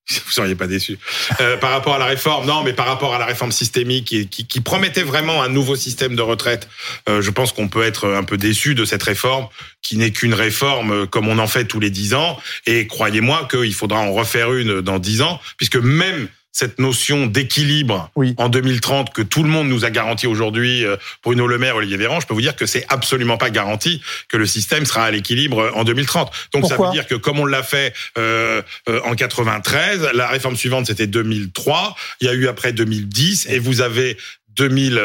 Vous 0.26 0.32
seriez 0.32 0.56
pas 0.56 0.68
déçu. 0.68 0.98
Euh, 1.40 1.58
par 1.58 1.72
rapport 1.72 1.96
à 1.96 2.00
la 2.00 2.06
réforme, 2.06 2.48
non, 2.48 2.64
mais 2.64 2.74
par 2.74 2.88
rapport 2.88 3.14
à 3.14 3.20
la 3.20 3.26
réforme 3.26 3.52
systémique 3.52 4.06
qui, 4.06 4.28
qui, 4.28 4.46
qui 4.46 4.62
promettait 4.62 5.04
vraiment 5.04 5.44
un 5.44 5.50
nouveau 5.50 5.76
système 5.76 6.16
de 6.16 6.22
retraite, 6.22 6.68
euh, 7.08 7.22
je 7.22 7.30
pense 7.30 7.52
qu'on 7.52 7.68
peut 7.68 7.84
être 7.84 8.10
un 8.10 8.24
peu 8.24 8.38
déçu 8.38 8.76
de 8.76 8.86
cette 8.86 9.04
réforme 9.04 9.48
qui 9.82 9.98
n'est 9.98 10.12
qu'une 10.12 10.34
réforme 10.34 10.92
euh, 10.92 11.06
comme 11.06 11.28
on 11.28 11.38
en 11.38 11.48
fait 11.48 11.66
tous 11.66 11.80
les 11.80 11.92
dix 11.92 12.14
ans. 12.14 12.40
Et 12.66 12.88
croyez-moi 12.88 13.48
qu'il 13.50 13.74
faudra 13.74 14.00
en 14.00 14.12
refaire 14.12 14.54
une 14.54 14.82
dans 14.82 15.00
dix 15.00 15.22
ans, 15.22 15.40
puisque 15.58 15.78
même 15.78 16.28
cette 16.60 16.78
notion 16.78 17.26
d'équilibre 17.26 18.12
en 18.36 18.50
2030 18.50 19.14
que 19.14 19.22
tout 19.22 19.44
le 19.44 19.50
monde 19.50 19.70
nous 19.70 19.86
a 19.86 19.90
garanti 19.90 20.28
aujourd'hui, 20.28 20.84
euh, 20.84 20.98
Bruno 21.24 21.48
Le 21.48 21.58
Maire, 21.58 21.78
Olivier 21.78 21.96
Véran, 21.96 22.20
je 22.20 22.28
peux 22.28 22.34
vous 22.34 22.42
dire 22.42 22.58
que 22.58 22.66
c'est 22.66 22.86
absolument 22.90 23.38
pas 23.38 23.50
garanti 23.50 24.02
que 24.28 24.36
le 24.36 24.46
système 24.46 24.86
sera 24.86 25.06
à 25.06 25.12
l'équilibre 25.12 25.72
en 25.74 25.86
2030. 25.86 26.30
Donc 26.52 26.66
ça 26.66 26.76
veut 26.76 26.92
dire 26.92 27.08
que 27.08 27.16
comme 27.16 27.40
on 27.40 27.46
l'a 27.46 27.64
fait 27.64 27.94
euh, 28.18 28.62
euh, 28.90 29.00
en 29.06 29.16
93, 29.16 30.10
la 30.14 30.28
réforme 30.28 30.58
suivante 30.58 30.88
c'était 30.88 31.08
2003, 31.08 31.96
il 32.20 32.28
y 32.28 32.30
a 32.30 32.34
eu 32.34 32.50
après 32.50 32.74
2010 32.74 33.48
et 33.50 33.60
vous 33.60 33.80
avez 33.80 34.18
2000, 34.58 35.02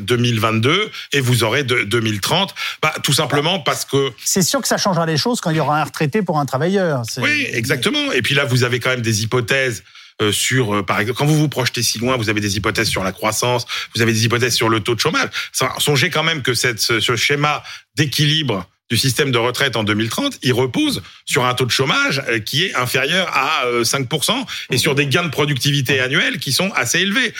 2022 0.00 0.90
et 1.12 1.20
vous 1.20 1.44
aurez 1.44 1.62
de, 1.62 1.84
2030. 1.84 2.52
Bah, 2.82 2.92
tout 3.04 3.12
simplement 3.12 3.60
parce 3.60 3.84
que... 3.84 4.10
C'est 4.24 4.42
sûr 4.42 4.60
que 4.60 4.66
ça 4.66 4.76
changera 4.76 5.06
les 5.06 5.16
choses 5.16 5.40
quand 5.40 5.50
il 5.50 5.58
y 5.58 5.60
aura 5.60 5.80
un 5.80 5.84
retraité 5.84 6.22
pour 6.22 6.40
un 6.40 6.46
travailleur. 6.46 7.02
Oui, 7.18 7.46
exactement. 7.52 8.10
Et 8.10 8.22
puis 8.22 8.34
là, 8.34 8.44
vous 8.44 8.64
avez 8.64 8.80
quand 8.80 8.90
même 8.90 9.02
des 9.02 9.22
hypothèses 9.22 9.84
sur, 10.32 10.74
euh, 10.74 10.82
par 10.82 11.00
exemple, 11.00 11.18
quand 11.18 11.26
vous 11.26 11.36
vous 11.36 11.48
projetez 11.48 11.82
si 11.82 11.98
loin, 11.98 12.16
vous 12.16 12.28
avez 12.28 12.40
des 12.40 12.56
hypothèses 12.56 12.88
sur 12.88 13.02
la 13.02 13.12
croissance, 13.12 13.66
vous 13.94 14.02
avez 14.02 14.12
des 14.12 14.24
hypothèses 14.24 14.54
sur 14.54 14.68
le 14.68 14.80
taux 14.80 14.94
de 14.94 15.00
chômage. 15.00 15.28
Songez 15.78 16.10
quand 16.10 16.22
même 16.22 16.42
que 16.42 16.54
ce 16.54 17.16
schéma 17.16 17.62
d'équilibre 17.96 18.66
du 18.90 18.96
système 18.96 19.30
de 19.30 19.38
retraite 19.38 19.76
en 19.76 19.84
2030, 19.84 20.38
il 20.42 20.52
repose 20.52 21.02
sur 21.24 21.44
un 21.44 21.54
taux 21.54 21.64
de 21.64 21.70
chômage 21.70 22.22
euh, 22.28 22.40
qui 22.40 22.64
est 22.64 22.74
inférieur 22.74 23.30
à 23.32 23.64
5% 23.82 24.32
et 24.70 24.78
sur 24.78 24.94
des 24.94 25.06
gains 25.06 25.22
de 25.22 25.28
productivité 25.28 26.00
annuels 26.00 26.38
qui 26.38 26.52
sont 26.52 26.70
assez 26.72 26.98
élevés. 26.98 27.32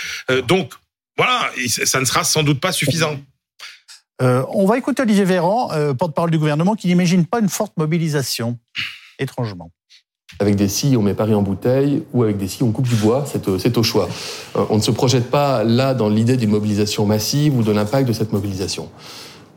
Donc, 0.46 0.72
voilà, 1.16 1.50
ça 1.66 2.00
ne 2.00 2.04
sera 2.04 2.24
sans 2.24 2.42
doute 2.42 2.60
pas 2.60 2.72
suffisant. 2.72 3.20
on 4.20 4.66
va 4.66 4.78
écouter 4.78 5.02
Olivier 5.02 5.24
Véran, 5.24 5.94
porte-parole 5.94 6.30
du 6.30 6.38
gouvernement, 6.38 6.76
qui 6.76 6.86
n'imagine 6.86 7.26
pas 7.26 7.40
une 7.40 7.48
forte 7.48 7.76
mobilisation, 7.76 8.58
étrangement. 9.18 9.70
Avec 10.38 10.56
des 10.56 10.68
scies, 10.68 10.96
on 10.96 11.02
met 11.02 11.14
Paris 11.14 11.34
en 11.34 11.42
bouteille, 11.42 12.02
ou 12.12 12.22
avec 12.22 12.38
des 12.38 12.48
scies, 12.48 12.62
on 12.62 12.70
coupe 12.70 12.88
du 12.88 12.94
bois, 12.94 13.24
c'est 13.26 13.76
au 13.76 13.82
choix. 13.82 14.08
Euh, 14.56 14.64
on 14.70 14.76
ne 14.76 14.82
se 14.82 14.90
projette 14.90 15.30
pas 15.30 15.64
là 15.64 15.92
dans 15.92 16.08
l'idée 16.08 16.36
d'une 16.36 16.50
mobilisation 16.50 17.04
massive 17.04 17.56
ou 17.56 17.62
de 17.62 17.72
l'impact 17.72 18.08
de 18.08 18.12
cette 18.12 18.32
mobilisation. 18.32 18.88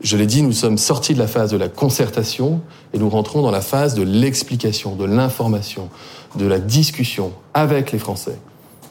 Je 0.00 0.16
l'ai 0.16 0.26
dit, 0.26 0.42
nous 0.42 0.52
sommes 0.52 0.76
sortis 0.76 1.14
de 1.14 1.18
la 1.18 1.26
phase 1.26 1.50
de 1.50 1.56
la 1.56 1.68
concertation 1.68 2.60
et 2.92 2.98
nous 2.98 3.08
rentrons 3.08 3.40
dans 3.40 3.50
la 3.50 3.60
phase 3.62 3.94
de 3.94 4.02
l'explication, 4.02 4.96
de 4.96 5.04
l'information, 5.04 5.88
de 6.36 6.46
la 6.46 6.58
discussion 6.58 7.32
avec 7.54 7.92
les 7.92 7.98
Français 7.98 8.36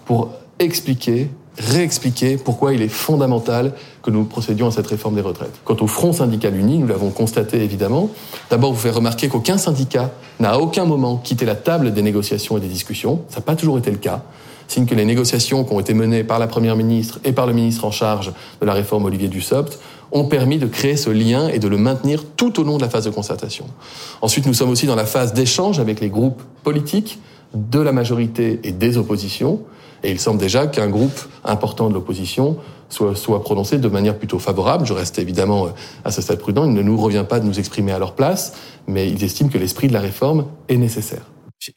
pour 0.05 0.31
expliquer 0.59 1.29
réexpliquer 1.57 2.37
pourquoi 2.37 2.73
il 2.73 2.81
est 2.81 2.89
fondamental 2.89 3.73
que 4.01 4.11
nous 4.11 4.23
procédions 4.23 4.67
à 4.67 4.71
cette 4.71 4.87
réforme 4.87 5.15
des 5.15 5.21
retraites. 5.21 5.53
Quant 5.63 5.77
au 5.79 5.87
Front 5.87 6.13
syndical 6.13 6.55
uni, 6.55 6.79
nous 6.79 6.87
l'avons 6.87 7.11
constaté 7.11 7.63
évidemment. 7.63 8.09
D'abord, 8.49 8.73
vous 8.73 8.79
faire 8.79 8.95
remarquer 8.95 9.29
qu'aucun 9.29 9.57
syndicat 9.57 10.11
n'a 10.39 10.51
à 10.51 10.57
aucun 10.57 10.85
moment 10.85 11.17
quitté 11.17 11.45
la 11.45 11.55
table 11.55 11.93
des 11.93 12.01
négociations 12.01 12.57
et 12.57 12.61
des 12.61 12.67
discussions. 12.67 13.21
Ça 13.29 13.37
n'a 13.37 13.43
pas 13.43 13.55
toujours 13.55 13.77
été 13.77 13.91
le 13.91 13.97
cas. 13.97 14.23
Signe 14.67 14.85
que 14.85 14.95
les 14.95 15.05
négociations 15.05 15.63
qui 15.63 15.73
ont 15.73 15.79
été 15.79 15.93
menées 15.93 16.23
par 16.23 16.39
la 16.39 16.47
Première 16.47 16.75
ministre 16.75 17.19
et 17.23 17.33
par 17.33 17.45
le 17.45 17.53
ministre 17.53 17.85
en 17.85 17.91
charge 17.91 18.31
de 18.59 18.65
la 18.65 18.73
réforme 18.73 19.05
Olivier 19.05 19.27
Dussopt 19.27 19.79
ont 20.11 20.25
permis 20.25 20.57
de 20.57 20.67
créer 20.67 20.95
ce 20.95 21.09
lien 21.09 21.47
et 21.47 21.59
de 21.59 21.67
le 21.67 21.77
maintenir 21.77 22.23
tout 22.37 22.59
au 22.59 22.63
long 22.63 22.77
de 22.77 22.81
la 22.81 22.89
phase 22.89 23.05
de 23.05 23.09
concertation. 23.09 23.65
Ensuite, 24.21 24.45
nous 24.45 24.53
sommes 24.53 24.69
aussi 24.69 24.85
dans 24.85 24.95
la 24.95 25.05
phase 25.05 25.33
d'échange 25.33 25.79
avec 25.79 25.99
les 25.99 26.09
groupes 26.09 26.41
politiques 26.63 27.19
de 27.53 27.79
la 27.79 27.91
majorité 27.91 28.59
et 28.63 28.71
des 28.71 28.97
oppositions 28.97 29.59
et 30.03 30.11
il 30.11 30.19
semble 30.19 30.39
déjà 30.39 30.67
qu'un 30.67 30.89
groupe 30.89 31.19
important 31.43 31.89
de 31.89 31.93
l'opposition 31.93 32.57
soit, 32.89 33.15
soit 33.15 33.41
prononcé 33.43 33.77
de 33.77 33.87
manière 33.87 34.17
plutôt 34.17 34.39
favorable. 34.39 34.85
Je 34.85 34.93
reste 34.93 35.17
évidemment 35.19 35.67
euh, 35.67 35.69
à 36.05 36.11
ce 36.11 36.21
stade 36.21 36.39
prudent. 36.39 36.65
Il 36.65 36.73
ne 36.73 36.81
nous 36.81 36.97
revient 36.97 37.25
pas 37.27 37.39
de 37.39 37.45
nous 37.45 37.59
exprimer 37.59 37.91
à 37.91 37.99
leur 37.99 38.15
place, 38.15 38.53
mais 38.87 39.09
ils 39.09 39.23
estiment 39.23 39.49
que 39.49 39.57
l'esprit 39.57 39.87
de 39.87 39.93
la 39.93 40.01
réforme 40.01 40.47
est 40.69 40.77
nécessaire. 40.77 41.23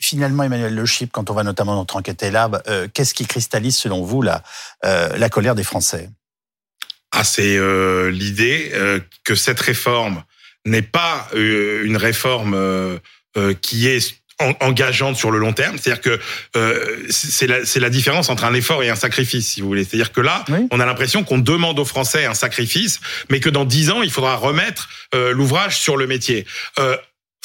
Finalement, 0.01 0.43
Emmanuel 0.43 0.75
Le 0.75 0.87
Chip, 0.87 1.13
quand 1.13 1.31
on 1.31 1.35
va 1.35 1.45
notamment 1.45 1.73
dans 1.73 1.81
notre 1.81 1.97
enquête 1.97 2.23
Elab, 2.23 2.61
euh, 2.67 2.89
qu'est-ce 2.93 3.15
qui 3.15 3.27
cristallise 3.27 3.77
selon 3.77 4.03
vous 4.03 4.21
la, 4.21 4.43
euh, 4.85 5.17
la 5.17 5.29
colère 5.29 5.55
des 5.55 5.63
Français? 5.63 6.11
Ah, 7.13 7.23
C'est 7.23 7.57
euh, 7.57 8.11
l'idée 8.11 8.71
euh, 8.75 9.01
que 9.25 9.35
cette 9.37 9.61
réforme 9.61 10.25
n'est 10.65 10.83
pas 10.83 11.29
une 11.37 11.97
réforme 11.97 12.99
qui 13.63 13.87
est 13.87 14.17
engageante 14.39 15.17
sur 15.17 15.31
le 15.31 15.39
long 15.39 15.53
terme. 15.53 15.77
C'est-à-dire 15.79 16.03
que 16.03 16.21
euh, 16.57 16.97
c'est 17.09 17.47
la, 17.47 17.59
la, 17.77 17.91
différence 17.91 18.29
entre 18.29 18.45
un 18.45 18.55
effort 18.55 18.83
et 18.83 18.91
un 18.91 18.97
sacrifice, 18.97 19.49
si 19.49 19.61
vous 19.61 19.69
voulez. 19.69 19.85
C'est-à-dire 19.85 20.13
que 20.13 20.21
là, 20.21 20.45
on 20.71 20.81
a 20.81 20.87
l'impression 20.87 21.25
qu'on 21.25 21.39
demande 21.39 21.79
aux 21.79 21.85
Français 21.85 22.27
un 22.27 22.35
sacrifice, 22.35 23.01
mais 23.31 23.41
que 23.41 23.49
dans 23.49 23.65
dix 23.65 23.91
ans, 23.91 24.03
il 24.03 24.11
faudra 24.11 24.37
remettre 24.37 24.89
euh, 25.15 25.33
l'ouvrage 25.33 25.79
sur 25.79 25.97
le 25.97 26.07
métier. 26.07 26.47
Euh, 26.79 26.97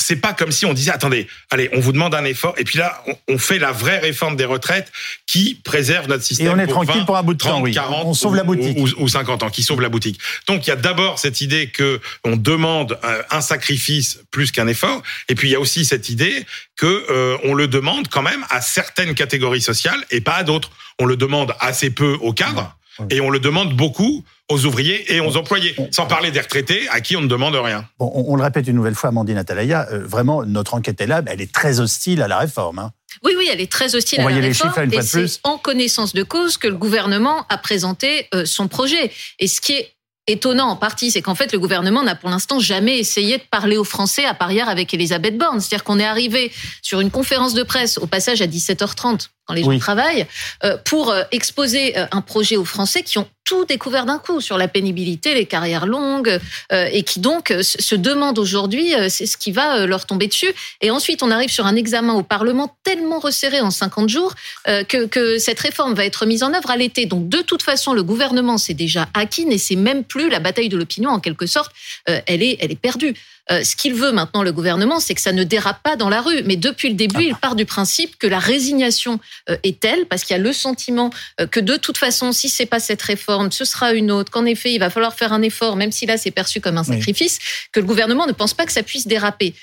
c'est 0.01 0.15
pas 0.15 0.33
comme 0.33 0.51
si 0.51 0.65
on 0.65 0.73
disait 0.73 0.91
attendez, 0.91 1.27
allez, 1.49 1.69
on 1.73 1.79
vous 1.79 1.91
demande 1.91 2.15
un 2.15 2.25
effort 2.25 2.53
et 2.57 2.63
puis 2.63 2.79
là 2.79 3.03
on, 3.27 3.37
fait 3.37 3.59
la 3.59 3.71
vraie 3.71 3.99
réforme 3.99 4.35
des 4.35 4.45
retraites 4.45 4.91
qui 5.25 5.55
préserve 5.63 6.07
notre 6.07 6.23
système. 6.23 6.47
Et 6.47 6.49
on 6.49 6.59
est 6.59 6.67
tranquille 6.67 7.05
pour 7.05 7.17
un 7.17 7.23
bout 7.23 7.33
de 7.33 7.43
temps, 7.43 7.61
oui. 7.61 7.75
on 8.03 8.13
sauve 8.13 8.35
la 8.35 8.43
boutique 8.43 8.77
ou, 8.97 9.07
50 9.07 9.43
ans, 9.43 9.49
qui 9.49 9.63
sauve 9.63 9.81
la 9.81 9.89
boutique. 9.89 10.19
Donc 10.47 10.67
il 10.67 10.69
y 10.69 10.73
a 10.73 10.75
d'abord 10.75 11.19
cette 11.19 11.41
idée 11.41 11.67
que 11.67 11.99
on 12.23 12.35
demande 12.35 12.99
un 13.29 13.41
sacrifice 13.41 14.19
plus 14.31 14.51
qu'un 14.51 14.67
effort, 14.67 15.01
et 15.29 15.35
puis 15.35 15.49
il 15.49 15.51
y 15.51 15.55
a 15.55 15.59
aussi 15.59 15.85
cette 15.85 16.09
idée 16.09 16.45
que 16.75 17.05
euh, 17.09 17.37
on 17.43 17.53
le 17.53 17.67
demande 17.67 18.07
quand 18.07 18.21
même 18.21 18.45
à 18.49 18.61
certaines 18.61 19.13
catégories 19.13 19.61
sociales 19.61 20.03
et 20.09 20.21
pas 20.21 20.35
à 20.35 20.43
d'autres. 20.43 20.71
On 20.99 21.05
le 21.05 21.15
demande 21.15 21.53
assez 21.59 21.89
peu 21.89 22.17
aux 22.21 22.33
cadres 22.33 22.75
et 23.09 23.21
on 23.21 23.29
le 23.29 23.39
demande 23.39 23.75
beaucoup 23.75 24.23
aux 24.49 24.65
ouvriers 24.65 25.13
et 25.13 25.19
aux 25.19 25.37
employés, 25.37 25.75
sans 25.91 26.05
parler 26.05 26.31
des 26.31 26.39
retraités 26.39 26.87
à 26.89 27.01
qui 27.01 27.15
on 27.15 27.21
ne 27.21 27.27
demande 27.27 27.55
rien. 27.55 27.87
Bon, 27.99 28.11
on, 28.13 28.35
le 28.35 28.43
répète 28.43 28.67
une 28.67 28.75
nouvelle 28.75 28.95
fois, 28.95 29.09
Amandine 29.09 29.37
Atalaya, 29.37 29.87
euh, 29.91 30.05
vraiment, 30.05 30.43
notre 30.43 30.73
enquête 30.73 30.99
est 31.01 31.07
là, 31.07 31.21
elle 31.25 31.41
est 31.41 31.51
très 31.51 31.79
hostile 31.79 32.21
à 32.21 32.27
la 32.27 32.39
réforme. 32.39 32.79
Hein. 32.79 32.91
Oui, 33.23 33.33
oui, 33.37 33.47
elle 33.51 33.61
est 33.61 33.71
très 33.71 33.95
hostile 33.95 34.21
à 34.21 34.29
la 34.29 34.35
réforme. 34.35 34.93
et 34.93 35.01
c'est 35.01 35.39
en 35.43 35.57
connaissance 35.57 36.13
de 36.13 36.23
cause 36.23 36.57
que 36.57 36.67
le 36.67 36.75
gouvernement 36.75 37.45
a 37.49 37.57
présenté 37.57 38.27
euh, 38.33 38.45
son 38.45 38.67
projet. 38.67 39.11
Et 39.39 39.47
ce 39.47 39.61
qui 39.61 39.73
est 39.73 39.93
étonnant 40.27 40.67
en 40.67 40.75
partie, 40.75 41.11
c'est 41.11 41.21
qu'en 41.21 41.35
fait, 41.35 41.51
le 41.51 41.59
gouvernement 41.59 42.03
n'a 42.03 42.15
pour 42.15 42.29
l'instant 42.29 42.59
jamais 42.59 42.97
essayé 42.97 43.37
de 43.37 43.43
parler 43.49 43.77
aux 43.77 43.83
Français, 43.83 44.25
à 44.25 44.33
part 44.33 44.51
hier 44.51 44.69
avec 44.69 44.93
Elisabeth 44.93 45.37
Borne. 45.37 45.59
C'est-à-dire 45.59 45.83
qu'on 45.83 45.99
est 45.99 46.05
arrivé 46.05 46.51
sur 46.81 46.99
une 46.99 47.11
conférence 47.11 47.53
de 47.53 47.63
presse, 47.63 47.97
au 47.97 48.07
passage 48.07 48.41
à 48.41 48.47
17h30, 48.47 49.27
quand 49.51 49.55
les 49.55 49.63
gens 49.63 49.79
travaillent, 49.79 50.25
euh, 50.63 50.77
pour 50.85 51.13
exposer 51.31 51.95
un 51.97 52.21
projet 52.21 52.55
aux 52.55 52.65
Français 52.65 53.03
qui 53.03 53.17
ont 53.17 53.27
tout 53.51 53.65
découvert 53.65 54.05
d'un 54.05 54.17
coup 54.17 54.39
sur 54.39 54.57
la 54.57 54.69
pénibilité, 54.69 55.33
les 55.33 55.45
carrières 55.45 55.85
longues, 55.85 56.39
euh, 56.71 56.87
et 56.91 57.03
qui 57.03 57.19
donc 57.19 57.51
euh, 57.51 57.63
se 57.63 57.95
demandent 57.95 58.39
aujourd'hui, 58.39 58.95
euh, 58.95 59.07
c'est 59.09 59.25
ce 59.25 59.35
qui 59.35 59.51
va 59.51 59.85
leur 59.85 60.05
tomber 60.05 60.27
dessus. 60.27 60.53
Et 60.79 60.89
ensuite, 60.89 61.21
on 61.21 61.31
arrive 61.31 61.49
sur 61.49 61.65
un 61.65 61.75
examen 61.75 62.13
au 62.13 62.23
Parlement 62.23 62.75
tellement 62.83 63.19
resserré 63.19 63.59
en 63.59 63.71
50 63.71 64.09
jours 64.09 64.33
que, 64.65 65.05
que 65.05 65.37
cette 65.37 65.59
réforme 65.59 65.93
va 65.93 66.05
être 66.05 66.25
mise 66.25 66.43
en 66.43 66.53
œuvre 66.53 66.69
à 66.69 66.77
l'été. 66.77 67.05
Donc, 67.05 67.27
de 67.27 67.39
toute 67.39 67.61
façon, 67.61 67.93
le 67.93 68.03
gouvernement 68.03 68.57
s'est 68.57 68.73
déjà 68.73 69.07
acquis, 69.13 69.45
et 69.49 69.57
c'est 69.57 69.75
même 69.75 70.03
plus 70.03 70.29
la 70.29 70.39
bataille 70.39 70.69
de 70.69 70.77
l'opinion 70.77 71.09
en 71.09 71.19
quelque 71.19 71.45
sorte. 71.45 71.71
elle 72.05 72.43
est, 72.43 72.57
elle 72.59 72.71
est 72.71 72.79
perdue. 72.79 73.15
Euh, 73.51 73.63
ce 73.63 73.75
qu'il 73.75 73.93
veut 73.93 74.11
maintenant, 74.11 74.43
le 74.43 74.51
gouvernement, 74.51 74.99
c'est 74.99 75.13
que 75.13 75.21
ça 75.21 75.33
ne 75.33 75.43
dérape 75.43 75.83
pas 75.83 75.95
dans 75.95 76.09
la 76.09 76.21
rue. 76.21 76.43
Mais 76.45 76.55
depuis 76.55 76.89
le 76.89 76.95
début, 76.95 77.23
il 77.23 77.35
part 77.35 77.55
du 77.55 77.65
principe 77.65 78.17
que 78.17 78.27
la 78.27 78.39
résignation 78.39 79.19
euh, 79.49 79.57
est 79.63 79.79
telle, 79.79 80.05
parce 80.05 80.23
qu'il 80.23 80.35
y 80.35 80.39
a 80.39 80.43
le 80.43 80.53
sentiment 80.53 81.09
euh, 81.39 81.47
que 81.47 81.59
de 81.59 81.75
toute 81.75 81.97
façon, 81.97 82.31
si 82.31 82.49
c'est 82.49 82.65
pas 82.65 82.79
cette 82.79 83.01
réforme, 83.01 83.51
ce 83.51 83.65
sera 83.65 83.93
une 83.93 84.11
autre, 84.11 84.31
qu'en 84.31 84.45
effet, 84.45 84.73
il 84.73 84.79
va 84.79 84.89
falloir 84.89 85.13
faire 85.13 85.33
un 85.33 85.41
effort, 85.41 85.75
même 85.75 85.91
si 85.91 86.05
là, 86.05 86.17
c'est 86.17 86.31
perçu 86.31 86.61
comme 86.61 86.77
un 86.77 86.83
sacrifice, 86.83 87.39
que 87.71 87.79
le 87.79 87.85
gouvernement 87.85 88.25
ne 88.25 88.31
pense 88.31 88.53
pas 88.53 88.65
que 88.65 88.71
ça 88.71 88.83
puisse 88.83 89.07
déraper 89.07 89.53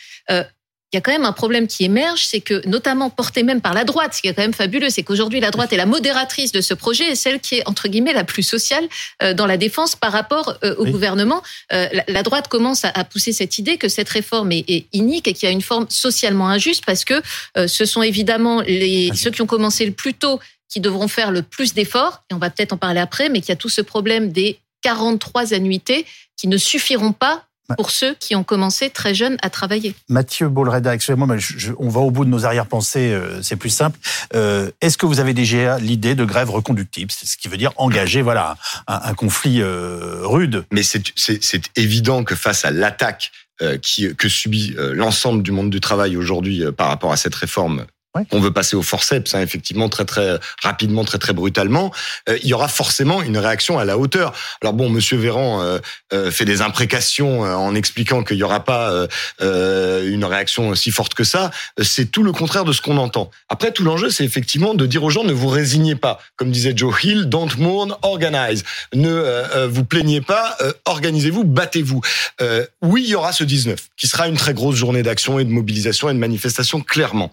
il 0.92 0.96
y 0.96 0.98
a 0.98 1.02
quand 1.02 1.12
même 1.12 1.26
un 1.26 1.32
problème 1.32 1.66
qui 1.66 1.84
émerge, 1.84 2.24
c'est 2.24 2.40
que, 2.40 2.66
notamment 2.66 3.10
porté 3.10 3.42
même 3.42 3.60
par 3.60 3.74
la 3.74 3.84
droite, 3.84 4.14
ce 4.14 4.22
qui 4.22 4.28
est 4.28 4.34
quand 4.34 4.42
même 4.42 4.54
fabuleux, 4.54 4.88
c'est 4.88 5.02
qu'aujourd'hui, 5.02 5.38
la 5.38 5.50
droite 5.50 5.70
est 5.72 5.76
la 5.76 5.84
modératrice 5.84 6.50
de 6.50 6.62
ce 6.62 6.72
projet 6.72 7.12
et 7.12 7.14
celle 7.14 7.40
qui 7.40 7.56
est, 7.56 7.68
entre 7.68 7.88
guillemets, 7.88 8.14
la 8.14 8.24
plus 8.24 8.42
sociale 8.42 8.88
euh, 9.22 9.34
dans 9.34 9.46
la 9.46 9.58
défense 9.58 9.96
par 9.96 10.12
rapport 10.12 10.56
euh, 10.64 10.74
au 10.76 10.86
gouvernement. 10.86 11.42
Euh, 11.74 11.88
la 12.08 12.22
droite 12.22 12.48
commence 12.48 12.86
à 12.86 13.04
pousser 13.04 13.34
cette 13.34 13.58
idée 13.58 13.76
que 13.76 13.88
cette 13.88 14.08
réforme 14.08 14.50
est 14.52 14.86
inique 14.94 15.28
et 15.28 15.34
qu'il 15.34 15.46
y 15.46 15.50
a 15.50 15.52
une 15.52 15.60
forme 15.60 15.86
socialement 15.90 16.48
injuste 16.48 16.84
parce 16.86 17.04
que 17.04 17.20
ce 17.66 17.84
sont 17.84 18.02
évidemment 18.02 18.62
les, 18.62 19.10
ceux 19.14 19.30
qui 19.30 19.42
ont 19.42 19.46
commencé 19.46 19.84
le 19.84 19.92
plus 19.92 20.14
tôt 20.14 20.40
qui 20.68 20.80
devront 20.80 21.08
faire 21.08 21.30
le 21.30 21.42
plus 21.42 21.74
d'efforts, 21.74 22.22
et 22.30 22.34
on 22.34 22.38
va 22.38 22.50
peut-être 22.50 22.72
en 22.72 22.76
parler 22.76 23.00
après, 23.00 23.28
mais 23.28 23.40
qu'il 23.40 23.48
y 23.50 23.52
a 23.52 23.56
tout 23.56 23.68
ce 23.68 23.80
problème 23.80 24.32
des 24.32 24.58
43 24.82 25.54
annuités 25.54 26.06
qui 26.36 26.46
ne 26.48 26.56
suffiront 26.56 27.12
pas 27.12 27.47
pour 27.76 27.90
ceux 27.90 28.14
qui 28.14 28.34
ont 28.34 28.44
commencé 28.44 28.90
très 28.90 29.14
jeunes 29.14 29.36
à 29.42 29.50
travailler. 29.50 29.94
Mathieu 30.08 30.48
Bolreda, 30.48 30.94
excusez-moi, 30.94 31.26
mais 31.26 31.38
on 31.78 31.88
va 31.88 32.00
au 32.00 32.10
bout 32.10 32.24
de 32.24 32.30
nos 32.30 32.46
arrière-pensées, 32.46 33.12
euh, 33.12 33.42
c'est 33.42 33.56
plus 33.56 33.70
simple. 33.70 33.98
Euh, 34.34 34.70
est-ce 34.80 34.96
que 34.96 35.06
vous 35.06 35.20
avez 35.20 35.34
déjà 35.34 35.78
l'idée 35.78 36.14
de 36.14 36.24
grève 36.24 36.50
reconductible? 36.50 37.10
Ce 37.10 37.36
qui 37.36 37.48
veut 37.48 37.56
dire 37.56 37.72
engager 37.76 38.22
voilà, 38.22 38.56
un, 38.86 39.14
conflit 39.14 39.60
euh, 39.60 40.20
rude. 40.22 40.64
Mais 40.72 40.82
c'est 40.82 41.76
évident 41.76 42.24
que 42.24 42.34
face 42.34 42.64
à 42.64 42.70
l'attaque 42.70 43.32
qui, 43.82 44.14
que 44.14 44.28
subit 44.28 44.76
l'ensemble 44.78 45.42
du 45.42 45.50
monde 45.50 45.68
du 45.68 45.80
travail 45.80 46.16
aujourd'hui 46.16 46.62
par 46.76 46.86
rapport 46.86 47.12
à 47.12 47.16
cette 47.16 47.34
réforme 47.34 47.86
on 48.32 48.40
veut 48.40 48.50
passer 48.50 48.74
au 48.74 48.82
forceps, 48.82 49.34
hein, 49.34 49.40
effectivement, 49.42 49.88
très 49.88 50.04
très 50.04 50.38
rapidement, 50.62 51.04
très 51.04 51.18
très 51.18 51.32
brutalement, 51.32 51.92
euh, 52.28 52.38
il 52.42 52.48
y 52.48 52.54
aura 52.54 52.68
forcément 52.68 53.22
une 53.22 53.38
réaction 53.38 53.78
à 53.78 53.84
la 53.84 53.98
hauteur. 53.98 54.32
Alors 54.62 54.72
bon, 54.72 54.88
Monsieur 54.88 55.18
Véran 55.18 55.62
euh, 55.62 55.78
euh, 56.12 56.30
fait 56.30 56.44
des 56.44 56.62
imprécations 56.62 57.42
en 57.42 57.74
expliquant 57.74 58.24
qu'il 58.24 58.36
n'y 58.36 58.42
aura 58.42 58.64
pas 58.64 59.06
une 59.40 60.24
réaction 60.24 60.74
si 60.74 60.90
forte 60.90 61.14
que 61.14 61.24
ça. 61.24 61.50
C'est 61.82 62.10
tout 62.10 62.22
le 62.22 62.32
contraire 62.32 62.64
de 62.64 62.72
ce 62.72 62.80
qu'on 62.80 62.96
entend. 62.96 63.30
Après, 63.48 63.72
tout 63.72 63.84
l'enjeu, 63.84 64.10
c'est 64.10 64.24
effectivement 64.24 64.74
de 64.74 64.86
dire 64.86 65.04
aux 65.04 65.10
gens 65.10 65.24
ne 65.24 65.32
vous 65.32 65.48
résignez 65.48 65.94
pas, 65.94 66.20
comme 66.36 66.50
disait 66.50 66.72
Joe 66.74 67.04
Hill, 67.04 67.26
don't 67.26 67.50
mourn, 67.58 67.96
organize. 68.02 68.64
Ne 68.94 69.66
vous 69.66 69.84
plaignez 69.84 70.20
pas, 70.20 70.56
organisez-vous, 70.84 71.44
battez-vous. 71.44 72.00
oui, 72.82 73.02
il 73.04 73.10
y 73.10 73.14
aura 73.14 73.32
ce 73.32 73.44
19, 73.44 73.78
qui 73.96 74.08
sera 74.08 74.28
une 74.28 74.36
très 74.36 74.54
grosse 74.54 74.76
journée 74.76 75.02
d'action 75.02 75.38
et 75.38 75.44
de 75.44 75.50
mobilisation 75.50 76.08
et 76.08 76.14
de 76.14 76.18
manifestation 76.18 76.80
clairement 76.80 77.32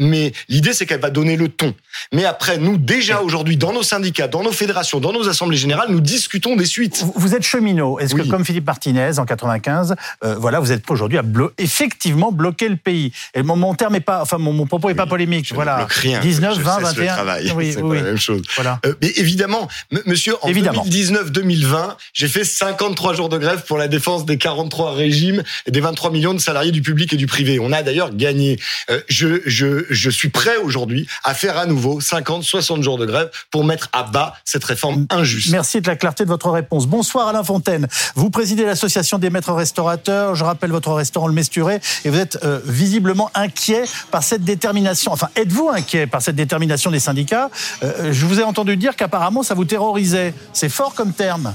mais 0.00 0.32
l'idée, 0.48 0.72
c'est 0.72 0.86
qu'elle 0.86 1.00
va 1.00 1.10
donner 1.10 1.36
le 1.36 1.48
ton. 1.48 1.74
Mais 2.12 2.24
après, 2.24 2.58
nous, 2.58 2.76
déjà 2.78 3.20
aujourd'hui, 3.20 3.56
dans 3.56 3.72
nos 3.72 3.82
syndicats, 3.82 4.28
dans 4.28 4.42
nos 4.42 4.52
fédérations, 4.52 4.98
dans 4.98 5.12
nos 5.12 5.28
assemblées 5.28 5.56
générales, 5.56 5.88
nous 5.90 6.00
discutons 6.00 6.56
des 6.56 6.64
suites. 6.64 7.04
Vous 7.14 7.34
êtes 7.34 7.42
cheminot. 7.42 7.98
Est-ce 7.98 8.14
que, 8.14 8.22
comme 8.22 8.44
Philippe 8.44 8.66
Martinez 8.66 9.18
en 9.18 9.24
95, 9.24 9.94
euh, 10.24 10.34
voilà, 10.36 10.58
vous 10.60 10.72
êtes 10.72 10.90
aujourd'hui 10.90 11.18
à 11.18 11.22
effectivement 11.58 12.32
bloquer 12.32 12.68
le 12.68 12.76
pays 12.76 13.12
Et 13.34 13.42
mon, 13.42 13.56
mon 13.56 13.74
terme 13.74 13.94
est 13.94 14.00
pas, 14.00 14.22
enfin, 14.22 14.38
mon, 14.38 14.66
propos 14.66 14.88
est 14.90 14.94
pas 14.94 15.06
polémique. 15.06 15.52
voilà. 15.54 15.86
19, 16.22 16.58
20, 16.58 16.78
21. 16.80 17.54
Oui, 17.54 17.72
c'est 17.72 17.82
la 17.82 18.02
même 18.02 18.16
chose. 18.16 18.42
Voilà. 18.56 18.80
Euh, 18.86 18.94
mais 19.02 19.12
évidemment, 19.16 19.68
monsieur, 20.06 20.34
en 20.42 20.50
2019-2020, 20.50 21.96
j'ai 22.14 22.28
fait 22.28 22.44
53 22.44 23.14
jours 23.14 23.28
de 23.28 23.38
grève 23.38 23.64
pour 23.66 23.78
la 23.78 23.88
défense 23.88 24.24
des 24.24 24.38
43 24.38 24.92
régimes 24.92 25.42
et 25.66 25.70
des 25.70 25.80
23 25.80 26.10
millions 26.10 26.34
de 26.34 26.38
salariés 26.38 26.72
du 26.72 26.82
public 26.82 27.12
et 27.12 27.16
du 27.16 27.26
privé. 27.26 27.58
On 27.60 27.72
a 27.72 27.82
d'ailleurs 27.82 28.14
gagné. 28.14 28.58
Euh, 28.90 29.00
je, 29.08 29.40
je, 29.46 29.84
je 29.90 30.10
suis 30.10 30.28
prêt 30.30 30.56
aujourd'hui 30.56 31.06
à 31.24 31.34
faire 31.34 31.58
à 31.58 31.66
nouveau 31.66 32.00
50, 32.00 32.42
60 32.42 32.82
jours 32.82 32.98
de 32.98 33.06
grève 33.06 33.30
pour 33.50 33.64
mettre 33.64 33.88
à 33.92 34.04
bas 34.04 34.34
cette 34.44 34.64
réforme 34.64 35.06
injuste. 35.10 35.50
Merci 35.50 35.80
de 35.80 35.86
la 35.86 35.96
clarté 35.96 36.24
de 36.24 36.28
votre 36.28 36.50
réponse. 36.50 36.86
Bonsoir 36.86 37.28
Alain 37.28 37.44
Fontaine. 37.44 37.88
Vous 38.14 38.30
présidez 38.30 38.64
l'association 38.64 39.18
des 39.18 39.30
maîtres 39.30 39.52
restaurateurs. 39.52 40.34
Je 40.34 40.44
rappelle 40.44 40.70
votre 40.70 40.92
restaurant 40.92 41.26
Le 41.26 41.34
Mesturé 41.34 41.80
et 42.04 42.10
vous 42.10 42.18
êtes 42.18 42.38
euh, 42.44 42.60
visiblement 42.64 43.30
inquiet 43.34 43.84
par 44.10 44.22
cette 44.22 44.44
détermination. 44.44 45.12
Enfin, 45.12 45.28
êtes-vous 45.36 45.68
inquiet 45.68 46.06
par 46.06 46.22
cette 46.22 46.36
détermination 46.36 46.90
des 46.90 47.00
syndicats? 47.00 47.50
Euh, 47.82 48.12
Je 48.12 48.26
vous 48.26 48.40
ai 48.40 48.44
entendu 48.44 48.76
dire 48.76 48.96
qu'apparemment 48.96 49.42
ça 49.42 49.54
vous 49.54 49.64
terrorisait. 49.64 50.34
C'est 50.52 50.68
fort 50.68 50.94
comme 50.94 51.12
terme. 51.12 51.54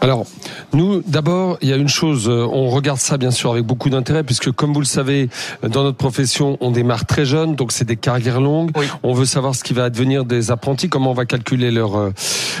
Alors, 0.00 0.26
nous, 0.72 1.02
d'abord, 1.06 1.58
il 1.60 1.68
y 1.68 1.72
a 1.72 1.76
une 1.76 1.88
chose, 1.88 2.28
euh, 2.28 2.46
on 2.52 2.68
regarde 2.68 2.98
ça 2.98 3.16
bien 3.16 3.32
sûr 3.32 3.50
avec 3.50 3.64
beaucoup 3.64 3.90
d'intérêt, 3.90 4.22
puisque 4.22 4.52
comme 4.52 4.72
vous 4.72 4.80
le 4.80 4.86
savez, 4.86 5.28
dans 5.62 5.82
notre 5.82 5.96
profession, 5.96 6.56
on 6.60 6.70
démarre 6.70 7.04
très 7.04 7.24
jeune, 7.24 7.56
donc 7.56 7.72
c'est 7.72 7.84
des 7.84 7.96
carrières 7.96 8.40
longues. 8.40 8.70
On 9.02 9.12
veut 9.12 9.24
savoir 9.24 9.56
ce 9.56 9.64
qui 9.64 9.74
va 9.74 9.84
advenir 9.84 10.24
des 10.24 10.50
apprentis, 10.52 10.88
comment 10.88 11.10
on 11.10 11.14
va 11.14 11.24
calculer 11.24 11.72
leur, 11.72 11.96
euh, 11.96 12.10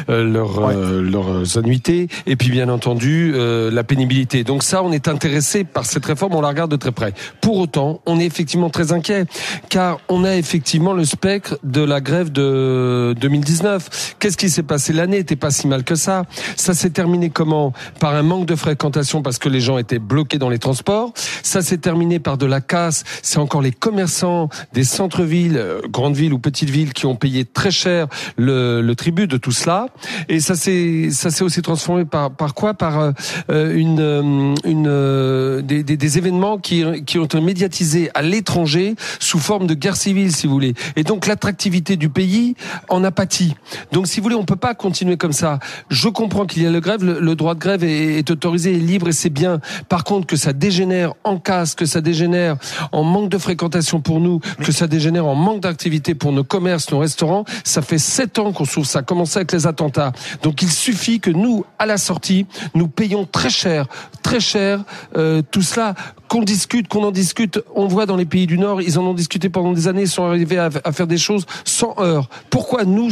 euh, 0.08 0.24
leur, 0.24 0.72
leurs 0.72 1.58
annuités, 1.58 2.08
et 2.26 2.34
puis 2.34 2.50
bien 2.50 2.68
entendu 2.68 3.34
la 3.70 3.84
pénibilité. 3.84 4.42
Donc 4.42 4.62
ça, 4.62 4.82
on 4.82 4.90
est 4.90 5.06
intéressé 5.06 5.64
par 5.64 5.84
cette 5.84 6.06
réforme, 6.06 6.34
on 6.34 6.40
la 6.40 6.48
regarde 6.48 6.70
de 6.70 6.76
très 6.76 6.92
près. 6.92 7.14
Pour 7.40 7.58
autant, 7.58 8.00
on 8.06 8.18
est 8.18 8.24
effectivement 8.24 8.70
très 8.70 8.92
inquiet, 8.92 9.26
car 9.68 10.00
on 10.08 10.24
a 10.24 10.34
effectivement 10.34 10.92
le 10.92 11.04
spectre 11.04 11.58
de 11.62 11.82
la 11.82 12.00
grève 12.00 12.32
de 12.32 13.14
2019. 13.20 14.16
Qu'est-ce 14.18 14.36
qui 14.36 14.50
s'est 14.50 14.62
passé? 14.62 14.92
L'année 14.92 15.18
n'était 15.18 15.36
pas 15.36 15.50
si 15.50 15.66
mal 15.66 15.84
que 15.84 15.94
ça. 15.94 16.24
Ça 16.56 16.74
s'est 16.74 16.90
terminé 16.90 17.27
comment 17.30 17.72
Par 18.00 18.14
un 18.14 18.22
manque 18.22 18.46
de 18.46 18.56
fréquentation 18.56 19.22
parce 19.22 19.38
que 19.38 19.48
les 19.48 19.60
gens 19.60 19.78
étaient 19.78 19.98
bloqués 19.98 20.38
dans 20.38 20.48
les 20.48 20.58
transports. 20.58 21.12
Ça 21.42 21.62
s'est 21.62 21.78
terminé 21.78 22.18
par 22.18 22.38
de 22.38 22.46
la 22.46 22.60
casse. 22.60 23.04
C'est 23.22 23.38
encore 23.38 23.62
les 23.62 23.72
commerçants 23.72 24.48
des 24.72 24.84
centres-villes, 24.84 25.56
euh, 25.56 25.80
grandes 25.88 26.16
villes 26.16 26.32
ou 26.32 26.38
petites 26.38 26.70
villes 26.70 26.92
qui 26.92 27.06
ont 27.06 27.16
payé 27.16 27.44
très 27.44 27.70
cher 27.70 28.06
le, 28.36 28.80
le 28.80 28.94
tribut 28.94 29.26
de 29.26 29.36
tout 29.36 29.52
cela. 29.52 29.86
Et 30.28 30.40
ça 30.40 30.54
s'est 30.54 31.08
ça 31.10 31.30
s'est 31.30 31.44
aussi 31.44 31.62
transformé 31.62 32.04
par 32.04 32.30
par 32.30 32.54
quoi 32.54 32.74
Par 32.74 33.12
euh, 33.50 33.74
une 33.74 34.00
euh, 34.00 34.54
une 34.64 35.66
des, 35.66 35.82
des, 35.82 35.96
des, 35.96 36.18
événements 36.18 36.58
qui 36.58 36.84
qui 37.04 37.18
ont 37.18 37.24
été 37.24 37.40
médiatisés 37.40 38.10
à 38.14 38.22
l'étranger 38.22 38.94
sous 39.20 39.38
forme 39.38 39.66
de 39.66 39.74
guerre 39.74 39.96
civile, 39.96 40.32
si 40.32 40.46
vous 40.46 40.52
voulez. 40.52 40.74
Et 40.96 41.04
donc 41.04 41.26
l'attractivité 41.26 41.96
du 41.96 42.08
pays 42.08 42.54
en 42.88 43.04
a 43.04 43.10
pâti. 43.10 43.54
Donc 43.92 44.06
si 44.06 44.20
vous 44.20 44.24
voulez, 44.24 44.34
on 44.34 44.44
peut 44.44 44.56
pas 44.56 44.74
continuer 44.74 45.16
comme 45.16 45.32
ça. 45.32 45.58
Je 45.90 46.08
comprends 46.08 46.46
qu'il 46.46 46.62
y 46.62 46.66
a 46.66 46.70
le 46.70 46.80
grève 46.80 47.04
droit 47.34 47.54
de 47.54 47.60
grève 47.60 47.84
est, 47.84 48.30
autorisé 48.30 48.72
et 48.72 48.78
libre 48.78 49.08
et 49.08 49.12
c'est 49.12 49.30
bien. 49.30 49.60
Par 49.88 50.04
contre, 50.04 50.26
que 50.26 50.36
ça 50.36 50.52
dégénère 50.52 51.14
en 51.24 51.38
casse, 51.38 51.74
que 51.74 51.86
ça 51.86 52.00
dégénère 52.00 52.56
en 52.92 53.04
manque 53.04 53.30
de 53.30 53.38
fréquentation 53.38 54.00
pour 54.00 54.20
nous, 54.20 54.40
que 54.62 54.72
ça 54.72 54.86
dégénère 54.86 55.26
en 55.26 55.34
manque 55.34 55.60
d'activité 55.60 56.14
pour 56.14 56.32
nos 56.32 56.44
commerces, 56.44 56.90
nos 56.90 56.98
restaurants, 56.98 57.44
ça 57.64 57.82
fait 57.82 57.98
sept 57.98 58.38
ans 58.38 58.52
qu'on 58.52 58.64
souffre. 58.64 58.88
Ça 58.88 59.00
a 59.00 59.02
commencé 59.02 59.38
avec 59.38 59.52
les 59.52 59.66
attentats. 59.66 60.12
Donc 60.42 60.62
il 60.62 60.70
suffit 60.70 61.20
que 61.20 61.30
nous, 61.30 61.64
à 61.78 61.86
la 61.86 61.98
sortie, 61.98 62.46
nous 62.74 62.88
payons 62.88 63.24
très 63.24 63.50
cher, 63.50 63.86
très 64.22 64.40
cher 64.40 64.84
euh, 65.16 65.42
tout 65.50 65.62
cela 65.62 65.94
qu'on 66.28 66.42
discute, 66.42 66.88
qu'on 66.88 67.04
en 67.04 67.10
discute. 67.10 67.60
On 67.74 67.86
voit 67.86 68.06
dans 68.06 68.16
les 68.16 68.26
pays 68.26 68.46
du 68.46 68.58
Nord, 68.58 68.82
ils 68.82 68.98
en 68.98 69.02
ont 69.02 69.14
discuté 69.14 69.48
pendant 69.48 69.72
des 69.72 69.88
années, 69.88 70.02
ils 70.02 70.08
sont 70.08 70.24
arrivés 70.24 70.58
à, 70.58 70.70
à 70.84 70.92
faire 70.92 71.06
des 71.06 71.18
choses 71.18 71.46
sans 71.64 71.94
heurts. 71.98 72.28
Pourquoi 72.50 72.84
nous, 72.84 73.10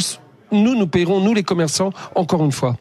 nous, 0.53 0.75
nous 0.75 0.87
payerons, 0.87 1.21
nous 1.21 1.35
les 1.35 1.43
commerçants, 1.43 1.93
encore 2.15 2.45
une 2.45 2.53
fois? 2.53 2.77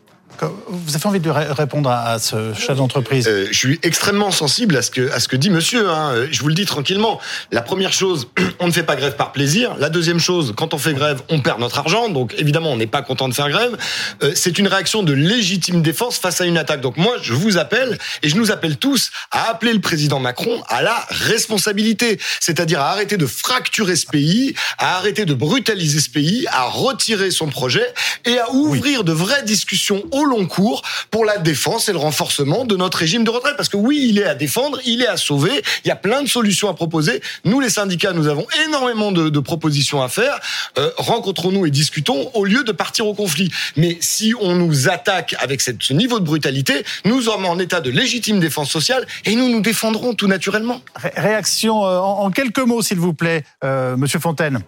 Vous 0.68 0.96
avez 0.96 1.06
envie 1.06 1.20
de 1.20 1.30
répondre 1.30 1.90
à 1.90 2.20
ce 2.20 2.54
chef 2.54 2.78
d'entreprise? 2.78 3.28
Euh, 3.28 3.48
Je 3.52 3.58
suis 3.58 3.80
extrêmement 3.84 4.32
sensible 4.32 4.76
à 4.76 4.82
ce 4.82 4.92
que, 4.92 5.12
à 5.12 5.20
ce 5.20 5.28
que 5.28 5.36
dit 5.36 5.50
monsieur. 5.50 5.90
Hein. 5.90 6.28
Je 6.32 6.40
vous 6.42 6.48
le 6.48 6.54
dis 6.54 6.66
tranquillement. 6.66 7.20
La 7.52 7.62
première 7.62 7.94
chose, 7.94 8.28
on 8.60 8.68
ne 8.68 8.72
fait 8.72 8.84
pas 8.84 8.96
grève 8.96 9.16
par 9.16 9.32
plaisir. 9.32 9.76
La 9.80 9.90
deuxième 9.90 10.20
chose, 10.20 10.54
quand 10.56 10.74
on 10.74 10.78
fait 10.78 10.94
grève, 10.94 11.22
on 11.30 11.40
perd 11.40 11.60
notre 11.60 11.80
argent. 11.80 12.10
Donc 12.10 12.34
évidemment, 12.38 12.72
on 12.72 12.78
n'est 12.78 12.88
pas 12.88 13.02
content 13.02 13.30
de 13.30 13.34
faire 13.34 13.50
grève. 13.50 13.78
Euh, 14.24 14.32
c'est 14.36 14.58
une 14.58 14.68
réaction 14.68 15.04
de 15.04 15.14
légitime 15.14 15.82
défense 15.82 16.18
face 16.18 16.42
à 16.42 16.46
une 16.46 16.58
attaque. 16.58 16.82
Donc 16.82 16.98
moi, 16.98 17.16
je 17.22 17.34
vous 17.34 17.58
appelle, 17.58 17.98
et 18.24 18.30
je 18.30 18.36
nous 18.36 18.52
appelle 18.52 18.78
tous, 18.78 19.12
à 19.32 19.50
appeler 19.50 19.74
le 19.74 19.82
président 19.82 20.20
Macron 20.20 20.62
à 20.68 20.82
la 20.82 21.06
responsabilité. 21.10 22.20
C'est-à-dire 22.40 22.82
à 22.82 22.92
arrêter 22.92 23.18
de 23.18 23.26
fracturer 23.26 23.96
ce 23.96 24.06
pays, 24.06 24.56
à 24.78 24.98
arrêter 24.98 25.26
de 25.26 25.34
brutaliser 25.34 26.00
ce 26.00 26.10
pays, 26.10 26.46
à 26.52 26.64
retirer 26.64 27.32
son 27.32 27.48
projet 27.48 27.86
et 28.26 28.38
à 28.40 28.52
ouvrir 28.52 29.04
de 29.04 29.12
vraies 29.12 29.44
discussions 29.44 30.04
au 30.12 30.25
long 30.26 30.46
cours 30.46 30.82
pour 31.12 31.26
la 31.26 31.38
défense 31.38 31.90
et 31.90 31.92
le 31.92 31.98
renforcement 31.98 32.66
de 32.66 32.76
notre 32.76 32.98
régime 32.98 33.24
de 33.24 33.30
retraite. 33.30 33.56
Parce 33.58 33.70
que 33.70 33.78
oui, 33.78 34.08
il 34.10 34.20
est 34.20 34.26
à 34.26 34.36
défendre, 34.36 34.80
il 34.86 35.02
est 35.02 35.08
à 35.08 35.18
sauver. 35.18 35.62
Il 35.84 35.88
y 35.88 35.92
a 35.92 35.96
plein 35.96 36.24
de 36.24 36.28
solutions 36.28 36.70
à 36.70 36.74
proposer. 36.74 37.22
Nous, 37.44 37.60
les 37.60 37.70
syndicats, 37.70 38.14
nous 38.14 38.28
avons 38.28 38.46
énormément 38.66 39.12
de, 39.12 39.40
propositions 39.40 40.02
à 40.02 40.10
faire. 40.10 40.40
Euh, 40.78 40.90
rencontrons-nous 40.98 41.66
et 41.66 41.72
discutons 41.72 42.32
au 42.34 42.46
lieu 42.46 42.64
de 42.64 42.72
partir 42.72 43.06
au 43.06 43.14
conflit. 43.14 43.52
Mais 43.76 43.98
si 44.02 44.34
on 44.40 44.56
nous 44.56 44.90
attaque 44.90 45.36
avec 45.40 45.62
ce 45.62 45.94
niveau 45.94 46.20
de 46.20 46.26
brutalité, 46.26 46.84
nous 47.04 47.22
sommes 47.24 47.46
en 47.46 47.60
état 47.60 47.82
de 47.82 47.90
légitime 47.90 48.40
défense 48.40 48.72
sociale 48.72 49.06
et 49.26 49.36
nous 49.36 49.50
nous 49.50 49.62
défendrons 49.62 50.14
tout 50.14 50.28
naturellement. 50.28 50.82
Réaction 51.16 51.86
euh, 51.86 52.00
en, 52.00 52.32
quelques 52.32 52.60
mots, 52.60 52.82
s'il 52.82 53.00
vous 53.00 53.14
plaît, 53.14 53.44
euh, 53.64 53.96
Monsieur 53.98 54.20
Fontaine. 54.20 54.64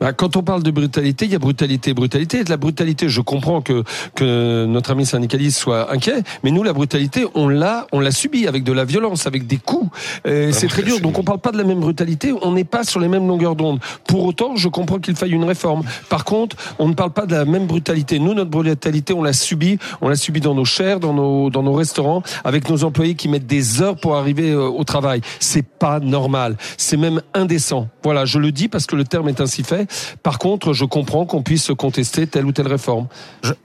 Bah, 0.00 0.14
quand 0.14 0.36
on 0.36 0.42
parle 0.42 0.62
de 0.62 0.70
brutalité, 0.70 1.26
il 1.26 1.32
y 1.32 1.34
a 1.34 1.38
brutalité, 1.38 1.92
brutalité. 1.92 2.42
la 2.44 2.56
brutalité, 2.56 3.08
je 3.10 3.20
comprends 3.20 3.60
que 3.60 3.84
que 4.14 4.64
notre 4.64 4.92
ami 4.92 5.04
syndicaliste 5.04 5.58
soit 5.58 5.92
inquiet, 5.92 6.22
mais 6.42 6.50
nous, 6.50 6.62
la 6.62 6.72
brutalité, 6.72 7.26
on 7.34 7.48
l'a, 7.48 7.86
on 7.92 8.00
l'a 8.00 8.10
subi 8.10 8.46
avec 8.46 8.64
de 8.64 8.72
la 8.72 8.86
violence, 8.86 9.26
avec 9.26 9.46
des 9.46 9.58
coups. 9.58 9.90
Euh, 10.26 10.52
c'est 10.52 10.68
très 10.68 10.82
dur. 10.82 11.00
Donc, 11.00 11.18
on 11.18 11.22
parle 11.22 11.40
pas 11.40 11.52
de 11.52 11.58
la 11.58 11.64
même 11.64 11.80
brutalité. 11.80 12.32
On 12.40 12.52
n'est 12.52 12.64
pas 12.64 12.84
sur 12.84 12.98
les 12.98 13.08
mêmes 13.08 13.28
longueurs 13.28 13.56
d'onde. 13.56 13.80
Pour 14.06 14.24
autant, 14.24 14.56
je 14.56 14.68
comprends 14.68 15.00
qu'il 15.00 15.16
faille 15.16 15.32
une 15.32 15.44
réforme. 15.44 15.82
Par 16.08 16.24
contre, 16.24 16.56
on 16.78 16.88
ne 16.88 16.94
parle 16.94 17.10
pas 17.12 17.26
de 17.26 17.34
la 17.34 17.44
même 17.44 17.66
brutalité. 17.66 18.18
Nous, 18.18 18.32
notre 18.32 18.50
brutalité, 18.50 19.12
on 19.12 19.22
l'a 19.22 19.34
subi. 19.34 19.78
On 20.00 20.08
l'a 20.08 20.16
subi 20.16 20.40
dans 20.40 20.54
nos 20.54 20.64
chairs, 20.64 20.98
dans 20.98 21.12
nos 21.12 21.50
dans 21.50 21.62
nos 21.62 21.74
restaurants, 21.74 22.22
avec 22.44 22.70
nos 22.70 22.84
employés 22.84 23.16
qui 23.16 23.28
mettent 23.28 23.46
des 23.46 23.82
heures 23.82 23.96
pour 23.96 24.16
arriver 24.16 24.50
euh, 24.50 24.66
au 24.66 24.84
travail. 24.84 25.20
C'est 25.40 25.66
pas 25.66 26.00
normal. 26.00 26.56
C'est 26.78 26.96
même 26.96 27.20
indécent. 27.34 27.88
Voilà, 28.02 28.24
je 28.24 28.38
le 28.38 28.50
dis 28.50 28.68
parce 28.68 28.86
que 28.86 28.96
le 28.96 29.04
terme 29.04 29.28
est 29.28 29.40
ainsi 29.40 29.62
fait. 29.62 29.89
Par 30.22 30.38
contre, 30.38 30.72
je 30.72 30.84
comprends 30.84 31.26
qu'on 31.26 31.42
puisse 31.42 31.70
contester 31.76 32.26
telle 32.26 32.46
ou 32.46 32.52
telle 32.52 32.68
réforme, 32.68 33.08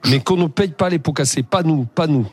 mais 0.06 0.20
qu'on 0.20 0.38
ne 0.38 0.48
paye 0.48 0.70
pas 0.70 0.90
les 0.90 1.00
pots 1.00 1.14
cassés, 1.14 1.44
pas 1.44 1.64
nous, 1.64 1.86
pas 1.86 2.08
nous. 2.08 2.28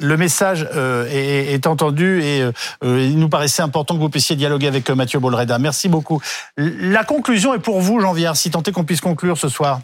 Le 0.00 0.16
message 0.16 0.66
euh, 0.74 1.06
est, 1.10 1.66
entendu 1.66 2.22
et 2.22 2.40
euh, 2.40 2.52
il 2.82 3.18
nous 3.18 3.28
paraissait 3.28 3.60
important 3.60 3.94
que 3.94 4.00
vous 4.00 4.08
puissiez 4.08 4.34
dialoguer 4.34 4.66
avec 4.66 4.88
euh, 4.88 4.94
Mathieu 4.94 5.18
Bolreda. 5.18 5.58
Merci 5.58 5.90
beaucoup. 5.90 6.22
La 6.56 7.04
conclusion 7.04 7.52
est 7.52 7.58
pour 7.58 7.82
vous, 7.82 8.00
Jean 8.00 8.14
Viard, 8.14 8.34
si 8.34 8.50
tant 8.50 8.62
est 8.62 8.72
qu'on 8.72 8.84
puisse 8.84 9.02
conclure 9.02 9.36
ce 9.36 9.50
soir 9.50 9.80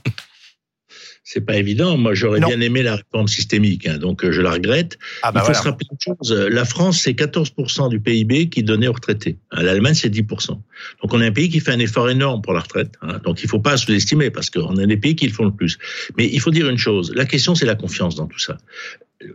c'est 1.28 1.40
pas 1.40 1.56
évident. 1.56 1.96
Moi, 1.96 2.14
j'aurais 2.14 2.38
bien 2.38 2.60
aimé 2.60 2.84
la 2.84 2.94
réforme 2.94 3.26
systémique, 3.26 3.88
hein, 3.88 3.98
donc 3.98 4.24
euh, 4.24 4.30
je 4.30 4.40
la 4.40 4.52
regrette. 4.52 4.96
Ah 5.22 5.32
bah 5.32 5.42
Il 5.42 5.46
faut 5.46 5.54
se 5.54 5.62
rappeler 5.62 5.88
une 5.90 5.98
chose. 5.98 6.32
La 6.32 6.64
France, 6.64 7.00
c'est 7.00 7.14
14% 7.14 7.88
du 7.90 7.98
PIB 7.98 8.48
qui 8.48 8.62
donné 8.62 8.86
aux 8.86 8.92
retraités. 8.92 9.36
L'Allemagne, 9.50 9.94
c'est 9.94 10.08
10%. 10.08 10.50
Donc, 10.50 10.62
on 11.02 11.20
est 11.20 11.26
un 11.26 11.32
pays 11.32 11.48
qui 11.48 11.58
fait 11.58 11.72
un 11.72 11.80
effort 11.80 12.08
énorme 12.08 12.42
pour 12.42 12.52
la 12.52 12.60
retraite. 12.60 12.92
Hein. 13.02 13.18
Donc, 13.24 13.42
il 13.42 13.48
faut 13.48 13.58
pas 13.58 13.76
sous-estimer 13.76 14.30
parce 14.30 14.50
qu'on 14.50 14.76
est 14.76 14.86
des 14.86 14.96
pays 14.96 15.16
qui 15.16 15.26
le 15.26 15.32
font 15.32 15.46
le 15.46 15.50
plus. 15.50 15.78
Mais 16.16 16.30
il 16.32 16.38
faut 16.38 16.52
dire 16.52 16.68
une 16.68 16.78
chose. 16.78 17.12
La 17.16 17.24
question, 17.24 17.56
c'est 17.56 17.66
la 17.66 17.74
confiance 17.74 18.14
dans 18.14 18.26
tout 18.26 18.38
ça 18.38 18.56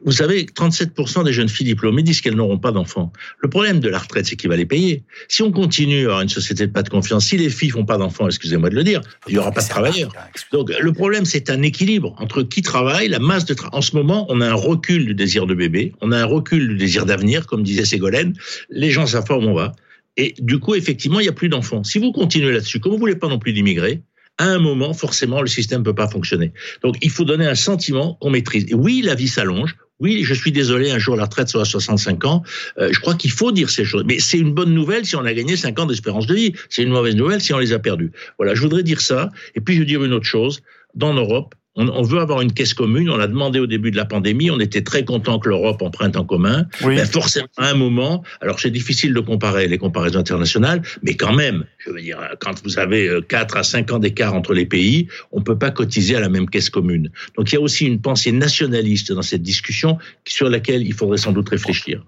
vous 0.03 0.11
savez, 0.11 0.43
37% 0.45 1.23
des 1.25 1.33
jeunes 1.33 1.49
filles 1.49 1.65
diplômées 1.65 2.03
disent 2.03 2.21
qu'elles 2.21 2.35
n'auront 2.35 2.59
pas 2.59 2.71
d'enfants. 2.71 3.11
Le 3.39 3.49
problème 3.49 3.79
de 3.79 3.89
la 3.89 3.97
retraite, 3.97 4.27
c'est 4.27 4.35
qu'il 4.35 4.49
va 4.49 4.55
les 4.55 4.65
payer. 4.65 5.03
Si 5.27 5.41
on 5.41 5.51
continue 5.51 6.01
à 6.01 6.05
avoir 6.05 6.21
une 6.21 6.29
société 6.29 6.67
de 6.67 6.71
pas 6.71 6.83
de 6.83 6.89
confiance, 6.89 7.25
si 7.25 7.37
les 7.37 7.49
filles 7.49 7.71
font 7.71 7.85
pas 7.85 7.97
d'enfants, 7.97 8.27
excusez-moi 8.27 8.69
de 8.69 8.75
le 8.75 8.83
dire, 8.83 9.01
il 9.27 9.33
y 9.33 9.37
aura 9.39 9.51
pas 9.51 9.63
de 9.63 9.67
travailleurs. 9.67 10.13
Donc, 10.51 10.71
le 10.79 10.93
problème, 10.93 11.25
c'est 11.25 11.49
un 11.49 11.61
équilibre 11.63 12.15
entre 12.19 12.43
qui 12.43 12.61
travaille, 12.61 13.07
la 13.07 13.19
masse 13.19 13.45
de 13.45 13.53
travail. 13.53 13.77
En 13.77 13.81
ce 13.81 13.95
moment, 13.95 14.27
on 14.29 14.39
a 14.41 14.47
un 14.47 14.53
recul 14.53 15.05
du 15.05 15.15
désir 15.15 15.47
de 15.47 15.55
bébé, 15.55 15.93
on 16.01 16.11
a 16.11 16.19
un 16.19 16.25
recul 16.25 16.67
du 16.67 16.75
désir 16.75 17.05
d'avenir, 17.05 17.47
comme 17.47 17.63
disait 17.63 17.85
Ségolène. 17.85 18.33
Les 18.69 18.91
gens 18.91 19.05
où 19.05 19.33
on 19.33 19.53
va. 19.53 19.73
Et 20.17 20.35
du 20.39 20.59
coup, 20.59 20.75
effectivement, 20.75 21.19
il 21.19 21.23
n'y 21.23 21.29
a 21.29 21.33
plus 21.33 21.49
d'enfants. 21.49 21.83
Si 21.83 21.97
vous 21.97 22.11
continuez 22.11 22.51
là-dessus, 22.51 22.79
comme 22.79 22.91
vous 22.91 22.97
voulez 22.97 23.15
pas 23.15 23.27
non 23.27 23.39
plus 23.39 23.53
d'immigrer, 23.53 24.01
à 24.37 24.45
un 24.45 24.59
moment, 24.59 24.93
forcément, 24.93 25.41
le 25.41 25.47
système 25.47 25.79
ne 25.79 25.85
peut 25.85 25.95
pas 25.95 26.07
fonctionner. 26.07 26.51
Donc, 26.83 26.95
il 27.01 27.09
faut 27.09 27.25
donner 27.25 27.47
un 27.47 27.55
sentiment 27.55 28.15
qu'on 28.21 28.31
maîtrise. 28.31 28.65
Et 28.69 28.73
oui, 28.73 29.01
la 29.01 29.15
vie 29.15 29.27
s'allonge. 29.27 29.75
Oui, 29.99 30.23
je 30.23 30.33
suis 30.33 30.51
désolé, 30.51 30.89
un 30.89 30.97
jour 30.97 31.15
la 31.15 31.25
retraite 31.25 31.47
sera 31.47 31.61
à 31.61 31.65
65 31.65 32.25
ans. 32.25 32.41
Euh, 32.79 32.89
je 32.91 32.99
crois 32.99 33.13
qu'il 33.13 33.29
faut 33.29 33.51
dire 33.51 33.69
ces 33.69 33.85
choses. 33.85 34.03
Mais 34.07 34.17
c'est 34.19 34.39
une 34.39 34.51
bonne 34.51 34.73
nouvelle 34.73 35.05
si 35.05 35.15
on 35.15 35.25
a 35.25 35.33
gagné 35.33 35.55
5 35.55 35.77
ans 35.77 35.85
d'espérance 35.85 36.25
de 36.25 36.33
vie. 36.33 36.53
C'est 36.69 36.81
une 36.81 36.89
mauvaise 36.89 37.15
nouvelle 37.15 37.39
si 37.39 37.53
on 37.53 37.59
les 37.59 37.71
a 37.71 37.77
perdus. 37.77 38.11
Voilà, 38.39 38.55
je 38.55 38.61
voudrais 38.61 38.81
dire 38.81 38.99
ça. 38.99 39.29
Et 39.53 39.61
puis 39.61 39.75
je 39.75 39.79
veux 39.81 39.85
dire 39.85 40.03
une 40.03 40.13
autre 40.13 40.25
chose. 40.25 40.61
Dans 40.95 41.13
l'Europe, 41.13 41.53
on, 41.75 42.01
veut 42.01 42.19
avoir 42.19 42.41
une 42.41 42.51
caisse 42.51 42.73
commune. 42.73 43.09
On 43.09 43.17
l'a 43.17 43.27
demandé 43.27 43.59
au 43.59 43.67
début 43.67 43.91
de 43.91 43.97
la 43.97 44.05
pandémie. 44.05 44.51
On 44.51 44.59
était 44.59 44.81
très 44.81 45.05
content 45.05 45.39
que 45.39 45.49
l'Europe 45.49 45.81
emprunte 45.81 46.17
en 46.17 46.25
commun. 46.25 46.65
Mais 46.85 47.05
forcément, 47.05 47.47
à 47.57 47.69
un 47.69 47.73
moment, 47.73 48.23
alors 48.41 48.59
c'est 48.59 48.71
difficile 48.71 49.13
de 49.13 49.19
comparer 49.19 49.67
les 49.67 49.77
comparaisons 49.77 50.19
internationales, 50.19 50.81
mais 51.03 51.15
quand 51.15 51.33
même, 51.33 51.65
je 51.77 51.91
veux 51.91 52.01
dire, 52.01 52.19
quand 52.39 52.61
vous 52.63 52.77
avez 52.77 53.09
4 53.27 53.55
euh, 53.55 53.59
à 53.59 53.63
5 53.63 53.91
ans 53.91 53.99
d'écart 53.99 54.33
entre 54.33 54.53
les 54.53 54.65
pays, 54.65 55.07
on 55.31 55.41
peut 55.41 55.57
pas 55.57 55.71
cotiser 55.71 56.15
à 56.15 56.19
la 56.19 56.29
même 56.29 56.49
caisse 56.49 56.69
commune. 56.69 57.09
Donc 57.37 57.51
il 57.51 57.55
y 57.55 57.57
a 57.57 57.61
aussi 57.61 57.85
une 57.85 58.01
pensée 58.01 58.31
nationaliste 58.31 59.11
dans 59.11 59.21
cette 59.21 59.43
discussion 59.43 59.97
sur 60.25 60.49
laquelle 60.49 60.85
il 60.85 60.93
faudrait 60.93 61.17
sans 61.17 61.31
doute 61.31 61.49
réfléchir. 61.49 62.03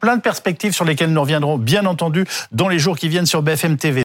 Plein 0.00 0.16
de 0.16 0.22
perspectives 0.22 0.72
sur 0.72 0.84
lesquelles 0.84 1.12
nous 1.12 1.20
reviendrons, 1.20 1.58
bien 1.58 1.84
entendu, 1.86 2.24
dans 2.52 2.68
les 2.68 2.78
jours 2.78 2.96
qui 2.96 3.08
viennent 3.08 3.26
sur 3.26 3.42
BFM 3.42 3.76
TV. 3.76 4.02